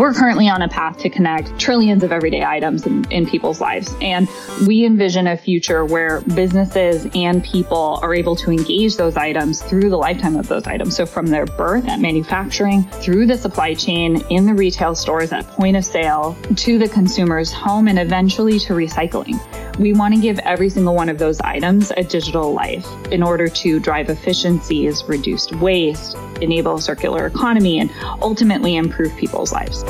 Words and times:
We're 0.00 0.14
currently 0.14 0.48
on 0.48 0.62
a 0.62 0.68
path 0.68 0.96
to 1.00 1.10
connect 1.10 1.58
trillions 1.58 2.02
of 2.02 2.10
everyday 2.10 2.42
items 2.42 2.86
in, 2.86 3.04
in, 3.12 3.26
people's 3.26 3.60
lives. 3.60 3.94
And 4.00 4.30
we 4.66 4.86
envision 4.86 5.26
a 5.26 5.36
future 5.36 5.84
where 5.84 6.22
businesses 6.22 7.06
and 7.14 7.44
people 7.44 8.00
are 8.02 8.14
able 8.14 8.34
to 8.36 8.50
engage 8.50 8.96
those 8.96 9.18
items 9.18 9.60
through 9.60 9.90
the 9.90 9.98
lifetime 9.98 10.36
of 10.36 10.48
those 10.48 10.66
items. 10.66 10.96
So 10.96 11.04
from 11.04 11.26
their 11.26 11.44
birth 11.44 11.86
at 11.86 12.00
manufacturing, 12.00 12.84
through 12.84 13.26
the 13.26 13.36
supply 13.36 13.74
chain, 13.74 14.24
in 14.30 14.46
the 14.46 14.54
retail 14.54 14.94
stores, 14.94 15.32
at 15.32 15.46
point 15.48 15.76
of 15.76 15.84
sale, 15.84 16.34
to 16.56 16.78
the 16.78 16.88
consumer's 16.88 17.52
home, 17.52 17.86
and 17.86 17.98
eventually 17.98 18.58
to 18.60 18.72
recycling. 18.72 19.38
We 19.80 19.94
want 19.94 20.14
to 20.14 20.20
give 20.20 20.38
every 20.40 20.68
single 20.68 20.94
one 20.94 21.08
of 21.08 21.18
those 21.18 21.40
items 21.40 21.90
a 21.90 22.04
digital 22.04 22.52
life 22.52 22.86
in 23.06 23.22
order 23.22 23.48
to 23.48 23.80
drive 23.80 24.10
efficiencies, 24.10 25.02
reduce 25.04 25.50
waste, 25.52 26.18
enable 26.42 26.74
a 26.74 26.80
circular 26.82 27.24
economy, 27.24 27.80
and 27.80 27.90
ultimately 28.20 28.76
improve 28.76 29.16
people's 29.16 29.52
lives. 29.52 29.82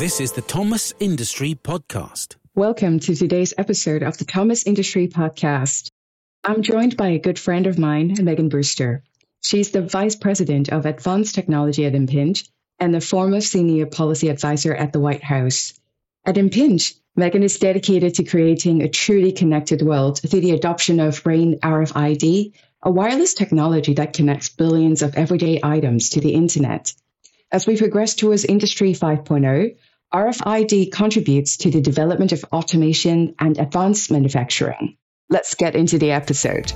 This 0.00 0.20
is 0.20 0.32
the 0.32 0.42
Thomas 0.42 0.92
Industry 0.98 1.54
Podcast. 1.54 2.34
Welcome 2.56 2.98
to 2.98 3.14
today's 3.14 3.54
episode 3.56 4.02
of 4.02 4.18
the 4.18 4.24
Thomas 4.24 4.66
Industry 4.66 5.06
Podcast. 5.06 5.92
I'm 6.42 6.62
joined 6.62 6.96
by 6.96 7.10
a 7.10 7.20
good 7.20 7.38
friend 7.38 7.68
of 7.68 7.78
mine, 7.78 8.16
Megan 8.20 8.48
Brewster. 8.48 9.04
She's 9.40 9.70
the 9.70 9.82
Vice 9.82 10.16
President 10.16 10.68
of 10.68 10.84
Advanced 10.84 11.36
Technology 11.36 11.86
at 11.86 11.92
Impinj 11.92 12.48
and 12.80 12.92
the 12.92 13.00
former 13.00 13.40
Senior 13.40 13.86
Policy 13.86 14.30
Advisor 14.30 14.74
at 14.74 14.92
the 14.92 14.98
White 14.98 15.22
House. 15.22 15.74
At 16.26 16.34
Impinj, 16.34 16.98
Megan 17.18 17.42
is 17.42 17.58
dedicated 17.58 18.14
to 18.14 18.22
creating 18.22 18.80
a 18.80 18.88
truly 18.88 19.32
connected 19.32 19.82
world 19.82 20.20
through 20.20 20.40
the 20.40 20.52
adoption 20.52 21.00
of 21.00 21.26
RAIN 21.26 21.58
RFID, 21.58 22.52
a 22.80 22.90
wireless 22.92 23.34
technology 23.34 23.94
that 23.94 24.12
connects 24.12 24.50
billions 24.50 25.02
of 25.02 25.16
everyday 25.16 25.58
items 25.60 26.10
to 26.10 26.20
the 26.20 26.32
internet. 26.32 26.94
As 27.50 27.66
we 27.66 27.76
progress 27.76 28.14
towards 28.14 28.44
Industry 28.44 28.92
5.0, 28.92 29.74
RFID 30.14 30.92
contributes 30.92 31.56
to 31.56 31.72
the 31.72 31.80
development 31.80 32.30
of 32.30 32.44
automation 32.52 33.34
and 33.40 33.58
advanced 33.58 34.12
manufacturing. 34.12 34.96
Let's 35.28 35.56
get 35.56 35.74
into 35.74 35.98
the 35.98 36.12
episode. 36.12 36.68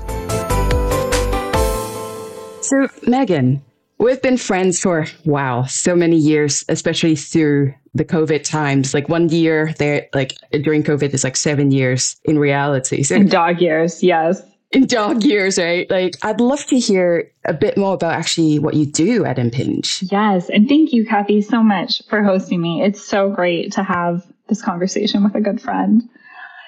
So, 2.64 2.88
Megan, 3.06 3.62
we've 4.02 4.20
been 4.20 4.36
friends 4.36 4.80
for, 4.80 5.06
wow, 5.24 5.64
so 5.64 5.94
many 5.96 6.16
years, 6.16 6.64
especially 6.68 7.16
through 7.16 7.72
the 7.94 8.04
COVID 8.04 8.44
times. 8.44 8.94
Like 8.94 9.08
one 9.08 9.28
year 9.28 9.74
there, 9.78 10.08
like 10.12 10.34
during 10.62 10.82
COVID 10.82 11.14
is 11.14 11.24
like 11.24 11.36
seven 11.36 11.70
years 11.70 12.16
in 12.24 12.38
reality. 12.38 13.02
So, 13.02 13.22
dog 13.22 13.60
years, 13.60 14.02
yes 14.02 14.42
in 14.72 14.86
dog 14.86 15.22
years, 15.22 15.58
right? 15.58 15.88
Like, 15.90 16.16
I'd 16.22 16.40
love 16.40 16.64
to 16.66 16.78
hear 16.78 17.30
a 17.44 17.52
bit 17.52 17.76
more 17.76 17.94
about 17.94 18.14
actually 18.14 18.58
what 18.58 18.74
you 18.74 18.86
do 18.86 19.24
at 19.24 19.36
Impinj. 19.36 20.10
Yes. 20.10 20.48
And 20.48 20.68
thank 20.68 20.92
you, 20.92 21.04
Cathy, 21.06 21.42
so 21.42 21.62
much 21.62 22.02
for 22.08 22.22
hosting 22.22 22.60
me. 22.60 22.82
It's 22.82 23.02
so 23.02 23.30
great 23.30 23.72
to 23.72 23.82
have 23.82 24.24
this 24.48 24.62
conversation 24.62 25.22
with 25.22 25.34
a 25.34 25.40
good 25.40 25.60
friend. 25.60 26.08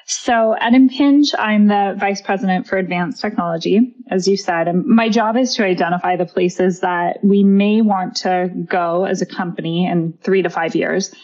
So 0.07 0.55
at 0.55 0.73
Impinj, 0.75 1.35
I'm 1.39 1.69
the 1.69 1.97
vice 1.99 2.21
president 2.21 2.67
for 2.67 2.77
advanced 2.77 3.21
technology, 3.21 3.95
as 4.11 4.29
you 4.29 4.37
said. 4.37 4.69
And 4.69 4.85
my 4.85 5.09
job 5.09 5.37
is 5.37 5.55
to 5.55 5.65
identify 5.65 6.17
the 6.17 6.27
places 6.27 6.81
that 6.81 7.19
we 7.23 7.43
may 7.43 7.81
want 7.81 8.17
to 8.17 8.51
go 8.69 9.05
as 9.05 9.23
a 9.23 9.27
company 9.27 9.87
in 9.87 10.13
three 10.23 10.43
to 10.43 10.51
five 10.51 10.75
years 10.75 11.15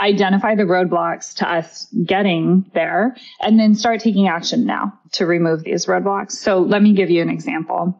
identify 0.00 0.54
the 0.54 0.62
roadblocks 0.62 1.34
to 1.34 1.50
us 1.50 1.86
getting 2.04 2.70
there 2.74 3.16
and 3.40 3.58
then 3.58 3.74
start 3.74 4.00
taking 4.00 4.28
action 4.28 4.64
now 4.64 4.98
to 5.12 5.26
remove 5.26 5.64
these 5.64 5.86
roadblocks. 5.86 6.32
So 6.32 6.60
let 6.60 6.82
me 6.82 6.92
give 6.92 7.10
you 7.10 7.22
an 7.22 7.30
example. 7.30 7.98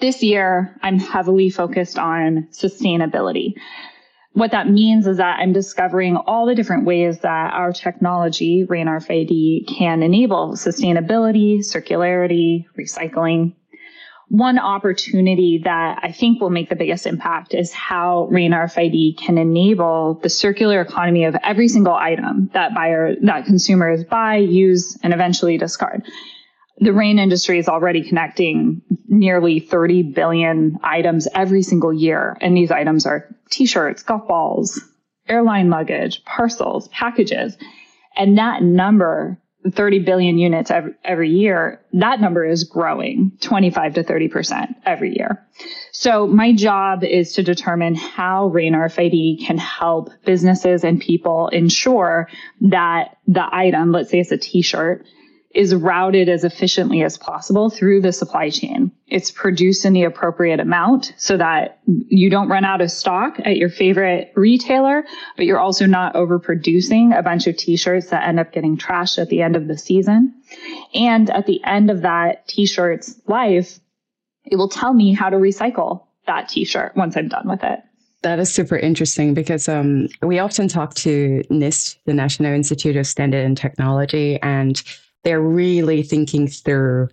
This 0.00 0.22
year, 0.22 0.76
I'm 0.82 0.98
heavily 0.98 1.50
focused 1.50 1.98
on 1.98 2.48
sustainability. 2.50 3.54
What 4.34 4.52
that 4.52 4.68
means 4.68 5.06
is 5.06 5.18
that 5.18 5.40
I'm 5.40 5.52
discovering 5.52 6.16
all 6.16 6.46
the 6.46 6.54
different 6.54 6.86
ways 6.86 7.20
that 7.20 7.52
our 7.52 7.72
technology, 7.72 8.64
RAIN 8.64 8.86
RFID, 8.86 9.66
can 9.68 10.02
enable 10.02 10.52
sustainability, 10.52 11.58
circularity, 11.58 12.64
recycling, 12.78 13.54
one 14.32 14.58
opportunity 14.58 15.60
that 15.64 15.98
I 16.02 16.10
think 16.10 16.40
will 16.40 16.48
make 16.48 16.70
the 16.70 16.76
biggest 16.76 17.06
impact 17.06 17.52
is 17.52 17.70
how 17.70 18.28
RAIN 18.30 18.52
RFID 18.52 19.18
can 19.18 19.36
enable 19.36 20.14
the 20.22 20.30
circular 20.30 20.80
economy 20.80 21.24
of 21.24 21.36
every 21.44 21.68
single 21.68 21.92
item 21.92 22.48
that 22.54 22.74
buyer, 22.74 23.14
that 23.20 23.44
consumers 23.44 24.04
buy, 24.04 24.36
use, 24.36 24.98
and 25.02 25.12
eventually 25.12 25.58
discard. 25.58 26.06
The 26.82 26.92
RAIN 26.92 27.20
industry 27.20 27.60
is 27.60 27.68
already 27.68 28.02
connecting 28.02 28.82
nearly 29.06 29.60
30 29.60 30.02
billion 30.02 30.80
items 30.82 31.28
every 31.32 31.62
single 31.62 31.92
year. 31.92 32.36
And 32.40 32.56
these 32.56 32.72
items 32.72 33.06
are 33.06 33.28
t-shirts, 33.50 34.02
golf 34.02 34.26
balls, 34.26 34.80
airline 35.28 35.70
luggage, 35.70 36.24
parcels, 36.24 36.88
packages. 36.88 37.56
And 38.16 38.36
that 38.38 38.64
number 38.64 39.38
30 39.70 40.00
billion 40.00 40.38
units 40.38 40.72
every, 40.72 40.94
every 41.04 41.30
year, 41.30 41.80
that 41.92 42.20
number 42.20 42.44
is 42.44 42.64
growing 42.64 43.30
25 43.42 43.94
to 43.94 44.02
30% 44.02 44.74
every 44.84 45.16
year. 45.16 45.46
So 45.92 46.26
my 46.26 46.52
job 46.52 47.04
is 47.04 47.34
to 47.34 47.44
determine 47.44 47.94
how 47.94 48.48
RAIN 48.48 48.72
RFID 48.72 49.46
can 49.46 49.56
help 49.56 50.10
businesses 50.24 50.82
and 50.82 51.00
people 51.00 51.46
ensure 51.46 52.28
that 52.62 53.18
the 53.28 53.46
item, 53.54 53.92
let's 53.92 54.10
say 54.10 54.18
it's 54.18 54.32
a 54.32 54.36
t-shirt, 54.36 55.06
is 55.54 55.74
routed 55.74 56.28
as 56.28 56.44
efficiently 56.44 57.02
as 57.02 57.18
possible 57.18 57.68
through 57.68 58.00
the 58.00 58.12
supply 58.12 58.48
chain. 58.48 58.90
It's 59.06 59.30
produced 59.30 59.84
in 59.84 59.92
the 59.92 60.04
appropriate 60.04 60.60
amount 60.60 61.12
so 61.18 61.36
that 61.36 61.80
you 61.86 62.30
don't 62.30 62.48
run 62.48 62.64
out 62.64 62.80
of 62.80 62.90
stock 62.90 63.38
at 63.44 63.56
your 63.56 63.68
favorite 63.68 64.32
retailer, 64.34 65.04
but 65.36 65.44
you're 65.44 65.58
also 65.58 65.86
not 65.86 66.14
overproducing 66.14 67.16
a 67.16 67.22
bunch 67.22 67.46
of 67.46 67.56
t-shirts 67.56 68.08
that 68.08 68.26
end 68.26 68.40
up 68.40 68.52
getting 68.52 68.78
trashed 68.78 69.18
at 69.18 69.28
the 69.28 69.42
end 69.42 69.56
of 69.56 69.68
the 69.68 69.76
season. 69.76 70.34
And 70.94 71.28
at 71.30 71.46
the 71.46 71.62
end 71.64 71.90
of 71.90 72.02
that 72.02 72.48
t-shirt's 72.48 73.20
life, 73.26 73.78
it 74.44 74.56
will 74.56 74.68
tell 74.68 74.94
me 74.94 75.12
how 75.12 75.28
to 75.28 75.36
recycle 75.36 76.06
that 76.26 76.48
t-shirt 76.48 76.96
once 76.96 77.16
I'm 77.16 77.28
done 77.28 77.48
with 77.48 77.62
it. 77.62 77.80
That 78.22 78.38
is 78.38 78.54
super 78.54 78.76
interesting 78.76 79.34
because 79.34 79.68
um, 79.68 80.08
we 80.22 80.38
often 80.38 80.68
talk 80.68 80.94
to 80.94 81.42
NIST, 81.50 81.98
the 82.06 82.14
National 82.14 82.52
Institute 82.52 82.96
of 82.96 83.06
Standard 83.06 83.44
and 83.44 83.56
Technology, 83.56 84.38
and 84.42 84.80
they're 85.24 85.40
really 85.40 86.02
thinking 86.02 86.48
through 86.48 87.08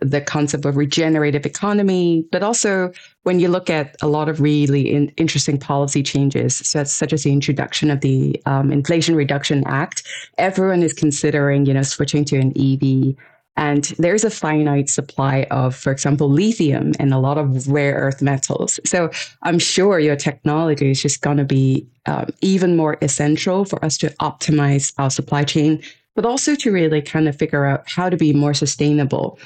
the 0.00 0.20
concept 0.20 0.64
of 0.64 0.76
regenerative 0.76 1.46
economy, 1.46 2.26
but 2.32 2.42
also 2.42 2.92
when 3.22 3.40
you 3.40 3.48
look 3.48 3.70
at 3.70 3.96
a 4.02 4.08
lot 4.08 4.28
of 4.28 4.40
really 4.40 4.92
in, 4.92 5.08
interesting 5.16 5.58
policy 5.58 6.02
changes, 6.02 6.56
such, 6.56 6.88
such, 6.88 7.12
as 7.12 7.22
the 7.22 7.32
introduction 7.32 7.90
of 7.90 8.00
the 8.00 8.40
um, 8.46 8.72
Inflation 8.72 9.14
Reduction 9.14 9.64
Act, 9.66 10.02
everyone 10.38 10.82
is 10.82 10.92
considering, 10.92 11.66
you 11.66 11.74
know, 11.74 11.82
switching 11.82 12.24
to 12.26 12.38
an 12.38 12.52
EV. 12.58 13.16
And 13.56 13.84
there's 13.98 14.24
a 14.24 14.30
finite 14.30 14.90
supply 14.90 15.46
of, 15.50 15.76
for 15.76 15.92
example, 15.92 16.28
lithium 16.28 16.92
and 16.98 17.14
a 17.14 17.18
lot 17.18 17.38
of 17.38 17.68
rare 17.68 17.94
earth 17.94 18.20
metals. 18.20 18.80
So 18.84 19.10
I'm 19.42 19.60
sure 19.60 20.00
your 20.00 20.16
technology 20.16 20.90
is 20.90 21.00
just 21.00 21.22
going 21.22 21.36
to 21.36 21.44
be 21.44 21.86
um, 22.06 22.30
even 22.40 22.76
more 22.76 22.98
essential 23.00 23.64
for 23.64 23.82
us 23.84 23.96
to 23.98 24.10
optimize 24.20 24.92
our 24.98 25.10
supply 25.10 25.44
chain 25.44 25.82
but 26.14 26.24
also 26.24 26.54
to 26.54 26.72
really 26.72 27.02
kind 27.02 27.28
of 27.28 27.36
figure 27.36 27.64
out 27.64 27.88
how 27.88 28.08
to 28.08 28.16
be 28.16 28.32
more 28.32 28.54
sustainable. 28.54 29.38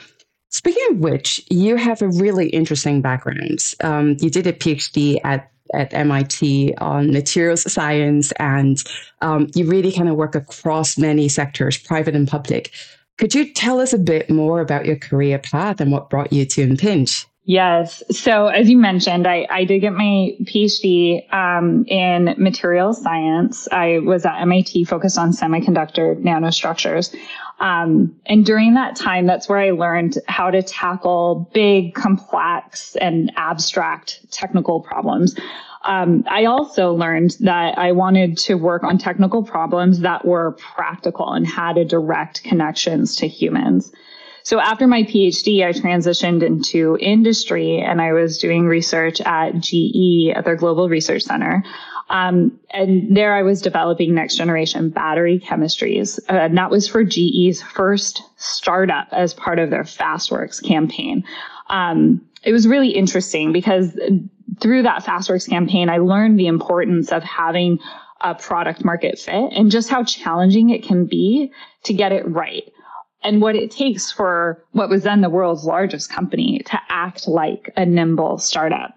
Speaking 0.51 0.87
of 0.91 0.99
which, 0.99 1.45
you 1.51 1.77
have 1.77 2.01
a 2.01 2.09
really 2.09 2.49
interesting 2.49 3.03
background. 3.03 3.59
Um, 3.83 4.17
you 4.21 4.31
did 4.31 4.47
a 4.47 4.53
PhD 4.53 5.21
at 5.25 5.51
at 5.75 5.93
MIT 5.93 6.75
on 6.78 7.12
materials 7.12 7.71
science, 7.71 8.33
and 8.33 8.83
um, 9.21 9.49
you 9.55 9.67
really 9.67 9.93
kind 9.93 10.09
of 10.09 10.17
work 10.17 10.34
across 10.34 10.97
many 10.97 11.28
sectors, 11.28 11.77
private 11.77 12.17
and 12.17 12.27
public. 12.27 12.73
Could 13.19 13.34
you 13.34 13.53
tell 13.53 13.81
us 13.81 13.93
a 13.93 13.99
bit 13.99 14.31
more 14.31 14.60
about 14.60 14.87
your 14.87 14.97
career 14.97 15.39
path 15.39 15.81
and 15.81 15.92
what 15.92 16.09
brought 16.09 16.33
you 16.33 16.47
to 16.47 16.66
Impinj? 16.66 17.27
Yes. 17.48 18.03
So 18.10 18.48
as 18.48 18.68
you 18.68 18.77
mentioned, 18.77 19.27
I, 19.27 19.47
I 19.48 19.65
did 19.65 19.78
get 19.78 19.95
my 19.95 20.36
PhD 20.42 21.33
um, 21.33 21.86
in 21.86 22.34
materials 22.36 23.03
science. 23.03 23.66
I 23.72 24.00
was 24.00 24.27
at 24.27 24.42
MIT 24.42 24.84
focused 24.84 25.16
on 25.16 25.33
semiconductor 25.33 26.22
nanostructures. 26.22 27.16
Um, 27.59 28.15
and 28.27 28.45
during 28.45 28.74
that 28.74 28.97
time, 28.97 29.24
that's 29.24 29.48
where 29.48 29.59
I 29.59 29.71
learned 29.71 30.18
how 30.28 30.50
to 30.50 30.62
tackle 30.62 31.50
big, 31.54 31.95
complex, 31.95 32.97
and 32.97 33.33
abstract 33.36 34.30
technical 34.30 34.83
problems. 34.83 35.34
Um, 35.84 36.24
I 36.30 36.44
also 36.44 36.92
learned 36.92 37.39
that 37.41 37.78
I 37.78 37.92
wanted 37.92 38.36
to 38.39 38.56
work 38.56 38.84
on 38.84 38.98
technical 38.98 39.42
problems 39.42 40.01
that 40.01 40.27
were 40.27 40.53
practical 40.53 41.33
and 41.33 41.47
had 41.47 41.78
a 41.78 41.86
direct 41.86 42.44
connections 42.44 43.16
to 43.16 43.27
humans. 43.27 43.91
So 44.48 44.60
after 44.60 44.86
my 44.86 45.03
PhD, 45.03 45.62
I 45.62 45.72
transitioned 45.72 46.42
into 46.42 46.97
industry 47.03 47.80
and 47.80 48.00
I 48.00 48.15
was 48.15 48.39
doing 48.39 48.65
research 48.65 49.21
at 49.21 49.60
GE 49.60 50.33
at 50.34 50.47
their 50.47 50.56
Global 50.56 50.89
Research 50.89 51.24
Center. 51.24 51.62
Um, 52.09 52.59
and 52.71 53.15
there 53.15 53.34
I 53.34 53.42
was 53.42 53.60
developing 53.60 54.15
next 54.15 54.36
generation 54.36 54.89
battery 54.89 55.39
chemistries. 55.39 56.18
Uh, 56.30 56.33
and 56.33 56.56
that 56.56 56.71
was 56.71 56.89
for 56.89 57.04
GE's 57.04 57.60
first 57.60 58.22
startup 58.36 59.09
as 59.12 59.34
part 59.34 59.59
of 59.59 59.68
their 59.68 59.83
FastWorks 59.83 60.65
campaign. 60.66 61.24
Um, 61.68 62.27
it 62.42 62.53
was 62.54 62.66
really 62.66 62.89
interesting 62.89 63.53
because 63.53 64.01
through 64.62 64.84
that 64.84 65.04
FastWorks 65.04 65.47
campaign, 65.47 65.91
I 65.91 65.98
learned 65.98 66.41
the 66.41 66.47
importance 66.47 67.12
of 67.12 67.22
having 67.22 67.80
a 68.22 68.34
product 68.34 68.83
market 68.83 69.18
fit 69.18 69.53
and 69.53 69.71
just 69.71 69.91
how 69.91 70.04
challenging 70.04 70.71
it 70.71 70.84
can 70.84 71.04
be 71.04 71.53
to 71.83 71.92
get 71.92 72.12
it 72.12 72.27
right. 72.27 72.72
And 73.22 73.42
what 73.42 73.56
it 73.56 73.70
takes 73.70 74.12
for 74.12 74.62
what 74.72 74.88
was 74.88 75.03
then 75.03 75.20
the 75.20 75.30
world's 75.30 75.65
largest 75.65 76.10
company 76.10 76.60
to 76.66 76.80
act 76.88 77.26
like 77.26 77.72
a 77.76 77.84
nimble 77.84 78.38
startup. 78.38 78.94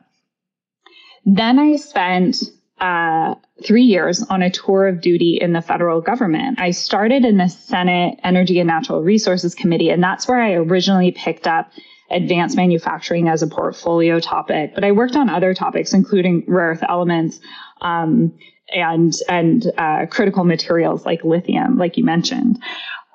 Then 1.25 1.59
I 1.59 1.75
spent 1.75 2.43
uh, 2.79 3.35
three 3.65 3.83
years 3.83 4.23
on 4.23 4.41
a 4.41 4.49
tour 4.49 4.87
of 4.87 5.01
duty 5.01 5.37
in 5.39 5.53
the 5.53 5.61
federal 5.61 6.01
government. 6.01 6.59
I 6.59 6.71
started 6.71 7.25
in 7.25 7.37
the 7.37 7.47
Senate 7.47 8.19
Energy 8.23 8.59
and 8.59 8.67
Natural 8.67 9.01
Resources 9.01 9.53
Committee, 9.53 9.89
and 9.89 10.03
that's 10.03 10.27
where 10.27 10.41
I 10.41 10.53
originally 10.53 11.11
picked 11.11 11.47
up 11.47 11.71
advanced 12.09 12.57
manufacturing 12.57 13.27
as 13.27 13.41
a 13.41 13.47
portfolio 13.47 14.19
topic. 14.19 14.73
But 14.75 14.83
I 14.83 14.91
worked 14.91 15.15
on 15.15 15.29
other 15.29 15.53
topics, 15.53 15.93
including 15.93 16.43
rare 16.47 16.71
earth 16.71 16.83
elements 16.87 17.39
um, 17.81 18.33
and 18.73 19.13
and 19.29 19.71
uh, 19.77 20.05
critical 20.07 20.43
materials 20.43 21.05
like 21.05 21.23
lithium, 21.23 21.77
like 21.77 21.97
you 21.97 22.03
mentioned. 22.03 22.59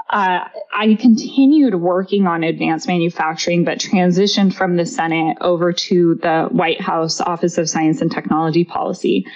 Uh, 0.09 0.45
I 0.73 0.95
continued 0.95 1.75
working 1.75 2.27
on 2.27 2.45
advanced 2.45 2.87
manufacturing, 2.87 3.65
but 3.65 3.79
transitioned 3.79 4.55
from 4.55 4.77
the 4.77 4.87
Senate 4.87 5.39
over 5.41 5.73
to 5.73 6.15
the 6.17 6.49
White 6.51 6.81
House 6.81 7.21
Office 7.21 7.59
of 7.59 7.69
Science 7.69 8.01
and 8.01 8.11
Technology 8.11 8.65
Policy. 8.65 9.27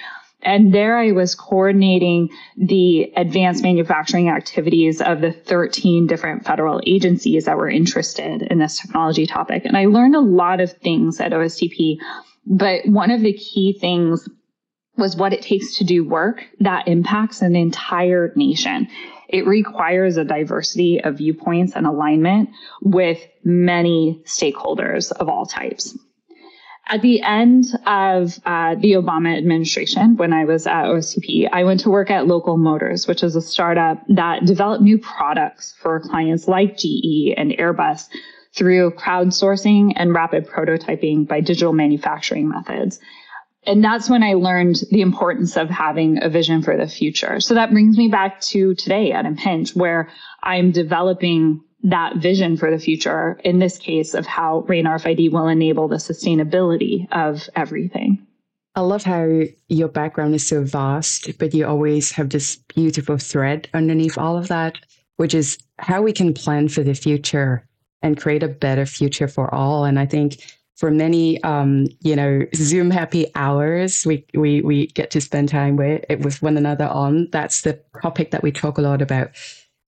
And 0.42 0.72
there 0.72 0.96
I 0.96 1.12
was 1.12 1.34
coordinating 1.34 2.30
the 2.56 3.12
advanced 3.16 3.62
manufacturing 3.62 4.30
activities 4.30 5.02
of 5.02 5.20
the 5.20 5.32
13 5.32 6.06
different 6.06 6.46
federal 6.46 6.80
agencies 6.86 7.44
that 7.44 7.58
were 7.58 7.68
interested 7.68 8.42
in 8.42 8.58
this 8.58 8.78
technology 8.78 9.26
topic. 9.26 9.64
And 9.64 9.76
I 9.76 9.86
learned 9.86 10.16
a 10.16 10.20
lot 10.20 10.60
of 10.60 10.72
things 10.72 11.20
at 11.20 11.32
OSTP, 11.32 11.98
but 12.46 12.86
one 12.86 13.10
of 13.10 13.20
the 13.20 13.34
key 13.34 13.76
things 13.78 14.28
was 14.96 15.16
what 15.16 15.32
it 15.32 15.42
takes 15.42 15.78
to 15.78 15.84
do 15.84 16.04
work 16.04 16.44
that 16.60 16.88
impacts 16.88 17.42
an 17.42 17.56
entire 17.56 18.32
nation. 18.36 18.88
It 19.32 19.46
requires 19.46 20.16
a 20.16 20.24
diversity 20.24 21.00
of 21.02 21.18
viewpoints 21.18 21.74
and 21.76 21.86
alignment 21.86 22.50
with 22.82 23.18
many 23.44 24.22
stakeholders 24.26 25.12
of 25.12 25.28
all 25.28 25.46
types. 25.46 25.96
At 26.88 27.02
the 27.02 27.22
end 27.22 27.66
of 27.86 28.36
uh, 28.44 28.74
the 28.74 28.94
Obama 28.94 29.38
administration, 29.38 30.16
when 30.16 30.32
I 30.32 30.44
was 30.44 30.66
at 30.66 30.86
OSTP, 30.86 31.48
I 31.52 31.62
went 31.62 31.80
to 31.80 31.90
work 31.90 32.10
at 32.10 32.26
Local 32.26 32.56
Motors, 32.56 33.06
which 33.06 33.22
is 33.22 33.36
a 33.36 33.40
startup 33.40 34.02
that 34.08 34.44
developed 34.44 34.82
new 34.82 34.98
products 34.98 35.72
for 35.78 36.00
clients 36.00 36.48
like 36.48 36.76
GE 36.76 37.34
and 37.36 37.52
Airbus 37.52 38.08
through 38.56 38.90
crowdsourcing 38.92 39.92
and 39.94 40.12
rapid 40.12 40.48
prototyping 40.48 41.28
by 41.28 41.40
digital 41.40 41.72
manufacturing 41.72 42.48
methods. 42.48 42.98
And 43.66 43.84
that's 43.84 44.08
when 44.08 44.22
I 44.22 44.34
learned 44.34 44.76
the 44.90 45.02
importance 45.02 45.56
of 45.56 45.68
having 45.68 46.22
a 46.22 46.30
vision 46.30 46.62
for 46.62 46.76
the 46.76 46.88
future. 46.88 47.40
So 47.40 47.54
that 47.54 47.70
brings 47.70 47.98
me 47.98 48.08
back 48.08 48.40
to 48.42 48.74
today 48.74 49.12
at 49.12 49.26
Impinj, 49.26 49.76
where 49.76 50.08
I'm 50.42 50.70
developing 50.70 51.62
that 51.82 52.16
vision 52.16 52.56
for 52.56 52.70
the 52.70 52.78
future, 52.78 53.38
in 53.44 53.58
this 53.58 53.78
case, 53.78 54.14
of 54.14 54.26
how 54.26 54.60
RAIN 54.68 54.86
RFID 54.86 55.32
will 55.32 55.48
enable 55.48 55.88
the 55.88 55.96
sustainability 55.96 57.06
of 57.12 57.48
everything. 57.54 58.26
I 58.74 58.82
love 58.82 59.02
how 59.02 59.42
your 59.68 59.88
background 59.88 60.34
is 60.34 60.46
so 60.46 60.62
vast, 60.62 61.38
but 61.38 61.52
you 61.52 61.66
always 61.66 62.12
have 62.12 62.30
this 62.30 62.56
beautiful 62.56 63.18
thread 63.18 63.68
underneath 63.74 64.16
all 64.16 64.38
of 64.38 64.48
that, 64.48 64.78
which 65.16 65.34
is 65.34 65.58
how 65.78 66.02
we 66.02 66.12
can 66.12 66.34
plan 66.34 66.68
for 66.68 66.82
the 66.82 66.94
future 66.94 67.66
and 68.02 68.20
create 68.20 68.42
a 68.42 68.48
better 68.48 68.86
future 68.86 69.28
for 69.28 69.52
all. 69.52 69.84
And 69.84 69.98
I 69.98 70.06
think 70.06 70.42
for 70.80 70.90
many, 70.90 71.40
um, 71.42 71.86
you 72.00 72.16
know, 72.16 72.40
Zoom 72.54 72.90
happy 72.90 73.30
hours 73.34 74.06
we, 74.06 74.24
we, 74.32 74.62
we 74.62 74.86
get 74.86 75.10
to 75.10 75.20
spend 75.20 75.50
time 75.50 75.76
with, 75.76 76.02
with 76.20 76.40
one 76.40 76.56
another 76.56 76.86
on, 76.86 77.28
that's 77.32 77.60
the 77.60 77.78
topic 78.00 78.30
that 78.30 78.42
we 78.42 78.50
talk 78.50 78.78
a 78.78 78.80
lot 78.80 79.02
about. 79.02 79.28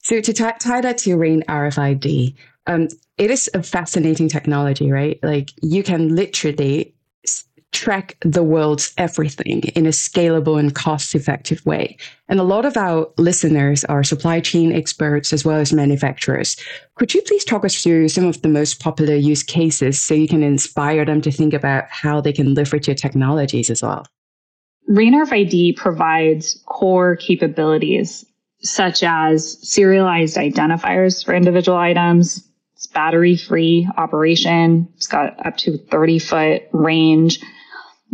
So 0.02 0.20
to 0.20 0.32
t- 0.34 0.44
tie 0.60 0.80
that 0.82 0.98
to 0.98 1.16
RAIN 1.16 1.44
RFID, 1.48 2.34
um, 2.66 2.88
it 3.16 3.30
is 3.30 3.48
a 3.54 3.62
fascinating 3.62 4.28
technology, 4.28 4.92
right? 4.92 5.18
Like 5.22 5.52
you 5.62 5.82
can 5.82 6.14
literally 6.14 6.94
track 7.72 8.16
the 8.20 8.42
world's 8.42 8.92
everything 8.98 9.62
in 9.74 9.86
a 9.86 9.90
scalable 9.90 10.58
and 10.58 10.74
cost 10.74 11.14
effective 11.14 11.64
way. 11.66 11.96
And 12.28 12.38
a 12.38 12.44
lot 12.44 12.64
of 12.64 12.76
our 12.76 13.10
listeners 13.18 13.84
are 13.84 14.04
supply 14.04 14.40
chain 14.40 14.72
experts 14.72 15.32
as 15.32 15.44
well 15.44 15.58
as 15.58 15.72
manufacturers. 15.72 16.56
Could 16.96 17.14
you 17.14 17.22
please 17.22 17.44
talk 17.44 17.64
us 17.64 17.82
through 17.82 18.08
some 18.08 18.26
of 18.26 18.40
the 18.42 18.48
most 18.48 18.80
popular 18.80 19.14
use 19.14 19.42
cases 19.42 20.00
so 20.00 20.14
you 20.14 20.28
can 20.28 20.42
inspire 20.42 21.04
them 21.04 21.20
to 21.22 21.32
think 21.32 21.54
about 21.54 21.84
how 21.88 22.20
they 22.20 22.32
can 22.32 22.54
leverage 22.54 22.86
your 22.86 22.94
technologies 22.94 23.70
as 23.70 23.82
well? 23.82 24.06
RAIN 24.88 25.14
RFID 25.14 25.76
provides 25.76 26.62
core 26.66 27.16
capabilities 27.16 28.26
such 28.62 29.02
as 29.02 29.58
serialized 29.68 30.36
identifiers 30.36 31.24
for 31.24 31.34
individual 31.34 31.78
items. 31.78 32.48
It's 32.76 32.86
battery 32.86 33.36
free 33.36 33.88
operation. 33.96 34.88
It's 34.96 35.06
got 35.06 35.44
up 35.44 35.56
to 35.58 35.78
30 35.78 36.18
foot 36.18 36.62
range. 36.72 37.40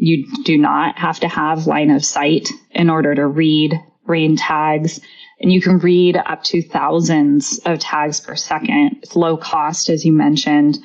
You 0.00 0.26
do 0.44 0.56
not 0.56 0.96
have 0.96 1.18
to 1.20 1.28
have 1.28 1.66
line 1.66 1.90
of 1.90 2.04
sight 2.04 2.48
in 2.70 2.88
order 2.88 3.16
to 3.16 3.26
read 3.26 3.74
RAIN 4.06 4.36
tags. 4.36 5.00
And 5.40 5.52
you 5.52 5.60
can 5.60 5.78
read 5.78 6.16
up 6.16 6.44
to 6.44 6.62
thousands 6.62 7.58
of 7.66 7.80
tags 7.80 8.20
per 8.20 8.36
second. 8.36 8.98
It's 9.02 9.16
low 9.16 9.36
cost, 9.36 9.88
as 9.88 10.04
you 10.04 10.12
mentioned. 10.12 10.78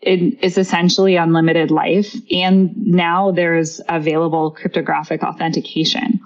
It 0.00 0.42
is 0.42 0.58
essentially 0.58 1.14
unlimited 1.14 1.70
life. 1.70 2.14
And 2.32 2.76
now 2.76 3.30
there's 3.30 3.80
available 3.88 4.50
cryptographic 4.50 5.22
authentication. 5.22 6.18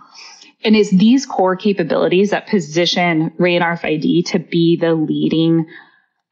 And 0.64 0.74
it's 0.74 0.90
these 0.90 1.26
core 1.26 1.56
capabilities 1.56 2.30
that 2.30 2.48
position 2.48 3.32
RAIN 3.38 3.60
RFID 3.60 4.24
to 4.30 4.38
be 4.38 4.76
the 4.76 4.94
leading 4.94 5.66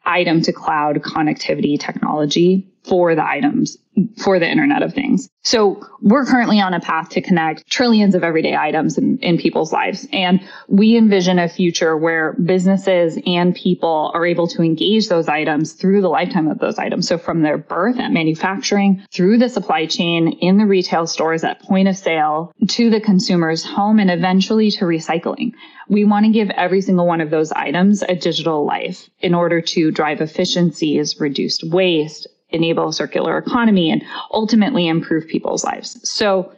item 0.06 0.40
to 0.42 0.52
cloud 0.52 0.96
connectivity 1.02 1.78
technology 1.78 2.69
for 2.90 3.14
the 3.14 3.24
items 3.24 3.78
for 4.18 4.38
the 4.38 4.48
Internet 4.48 4.82
of 4.82 4.92
Things. 4.92 5.28
So 5.42 5.82
we're 6.02 6.24
currently 6.24 6.60
on 6.60 6.74
a 6.74 6.80
path 6.80 7.10
to 7.10 7.20
connect 7.20 7.68
trillions 7.68 8.14
of 8.14 8.22
everyday 8.22 8.56
items 8.56 8.98
in, 8.98 9.18
in 9.18 9.38
people's 9.38 9.72
lives. 9.72 10.06
And 10.12 10.40
we 10.68 10.96
envision 10.96 11.38
a 11.38 11.48
future 11.48 11.96
where 11.96 12.34
businesses 12.34 13.18
and 13.26 13.54
people 13.54 14.10
are 14.14 14.26
able 14.26 14.48
to 14.48 14.62
engage 14.62 15.08
those 15.08 15.28
items 15.28 15.72
through 15.72 16.02
the 16.02 16.08
lifetime 16.08 16.48
of 16.48 16.58
those 16.58 16.78
items. 16.78 17.08
So 17.08 17.18
from 17.18 17.42
their 17.42 17.58
birth 17.58 17.98
at 17.98 18.12
manufacturing 18.12 19.04
through 19.12 19.38
the 19.38 19.48
supply 19.48 19.86
chain 19.86 20.28
in 20.40 20.58
the 20.58 20.66
retail 20.66 21.06
stores 21.06 21.44
at 21.44 21.62
point 21.62 21.88
of 21.88 21.96
sale 21.96 22.52
to 22.68 22.90
the 22.90 23.00
consumer's 23.00 23.64
home 23.64 23.98
and 23.98 24.10
eventually 24.10 24.70
to 24.72 24.84
recycling. 24.84 25.52
We 25.88 26.04
want 26.04 26.26
to 26.26 26.32
give 26.32 26.50
every 26.50 26.82
single 26.82 27.06
one 27.06 27.20
of 27.20 27.30
those 27.30 27.50
items 27.50 28.02
a 28.02 28.14
digital 28.14 28.64
life 28.64 29.10
in 29.20 29.34
order 29.34 29.60
to 29.60 29.90
drive 29.90 30.20
efficiencies, 30.20 31.18
reduce 31.18 31.62
waste, 31.64 32.28
enable 32.52 32.88
a 32.88 32.92
circular 32.92 33.38
economy 33.38 33.90
and 33.90 34.02
ultimately 34.32 34.88
improve 34.88 35.26
people's 35.28 35.64
lives. 35.64 36.08
So 36.08 36.52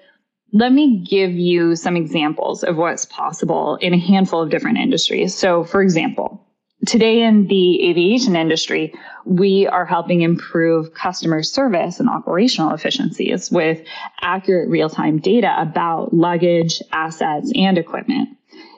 let 0.53 0.73
me 0.73 0.99
give 0.99 1.33
you 1.33 1.77
some 1.77 1.97
examples 1.97 2.63
of 2.63 2.77
what's 2.77 3.07
possible 3.07 3.77
in 3.77 3.95
a 3.95 3.99
handful 3.99 4.43
of 4.43 4.51
different 4.51 4.79
industries. 4.79 5.35
So 5.35 5.65
for 5.65 5.81
example, 5.81 6.47
today 6.87 7.23
in 7.23 7.47
the 7.47 7.89
aviation 7.89 8.37
industry, 8.37 8.93
we 9.25 9.67
are 9.69 9.87
helping 9.87 10.23
improve 10.23 10.93
customer 10.95 11.43
service 11.43 12.01
and 12.01 12.09
operational 12.09 12.75
efficiencies 12.75 13.51
with 13.51 13.81
accurate 14.21 14.69
real-time 14.69 15.19
data 15.19 15.55
about 15.59 16.13
luggage, 16.13 16.83
assets, 16.93 17.51
and 17.55 17.79
equipment. 17.79 18.31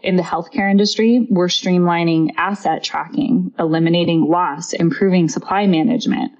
In 0.02 0.16
the 0.16 0.22
healthcare 0.22 0.70
industry, 0.70 1.26
we're 1.30 1.48
streamlining 1.48 2.34
asset 2.36 2.84
tracking, 2.84 3.52
eliminating 3.58 4.28
loss, 4.28 4.74
improving 4.74 5.28
supply 5.28 5.66
management 5.66 6.32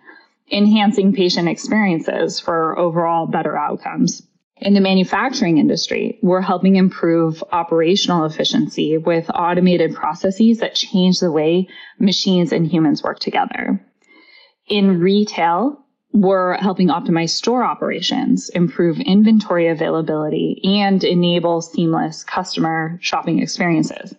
enhancing 0.50 1.12
patient 1.12 1.48
experiences 1.48 2.40
for 2.40 2.78
overall 2.78 3.26
better 3.26 3.56
outcomes. 3.56 4.22
In 4.58 4.74
the 4.74 4.80
manufacturing 4.80 5.58
industry, 5.58 6.18
we're 6.22 6.40
helping 6.40 6.76
improve 6.76 7.42
operational 7.50 8.24
efficiency 8.24 8.96
with 8.98 9.28
automated 9.34 9.94
processes 9.94 10.58
that 10.58 10.74
change 10.76 11.20
the 11.20 11.32
way 11.32 11.68
machines 11.98 12.52
and 12.52 12.66
humans 12.66 13.02
work 13.02 13.18
together. 13.18 13.84
In 14.68 15.00
retail, 15.00 15.84
we're 16.12 16.56
helping 16.58 16.88
optimize 16.88 17.30
store 17.30 17.64
operations, 17.64 18.48
improve 18.50 19.00
inventory 19.00 19.66
availability, 19.66 20.60
and 20.62 21.02
enable 21.02 21.60
seamless 21.60 22.22
customer 22.22 22.98
shopping 23.02 23.40
experiences. 23.40 24.14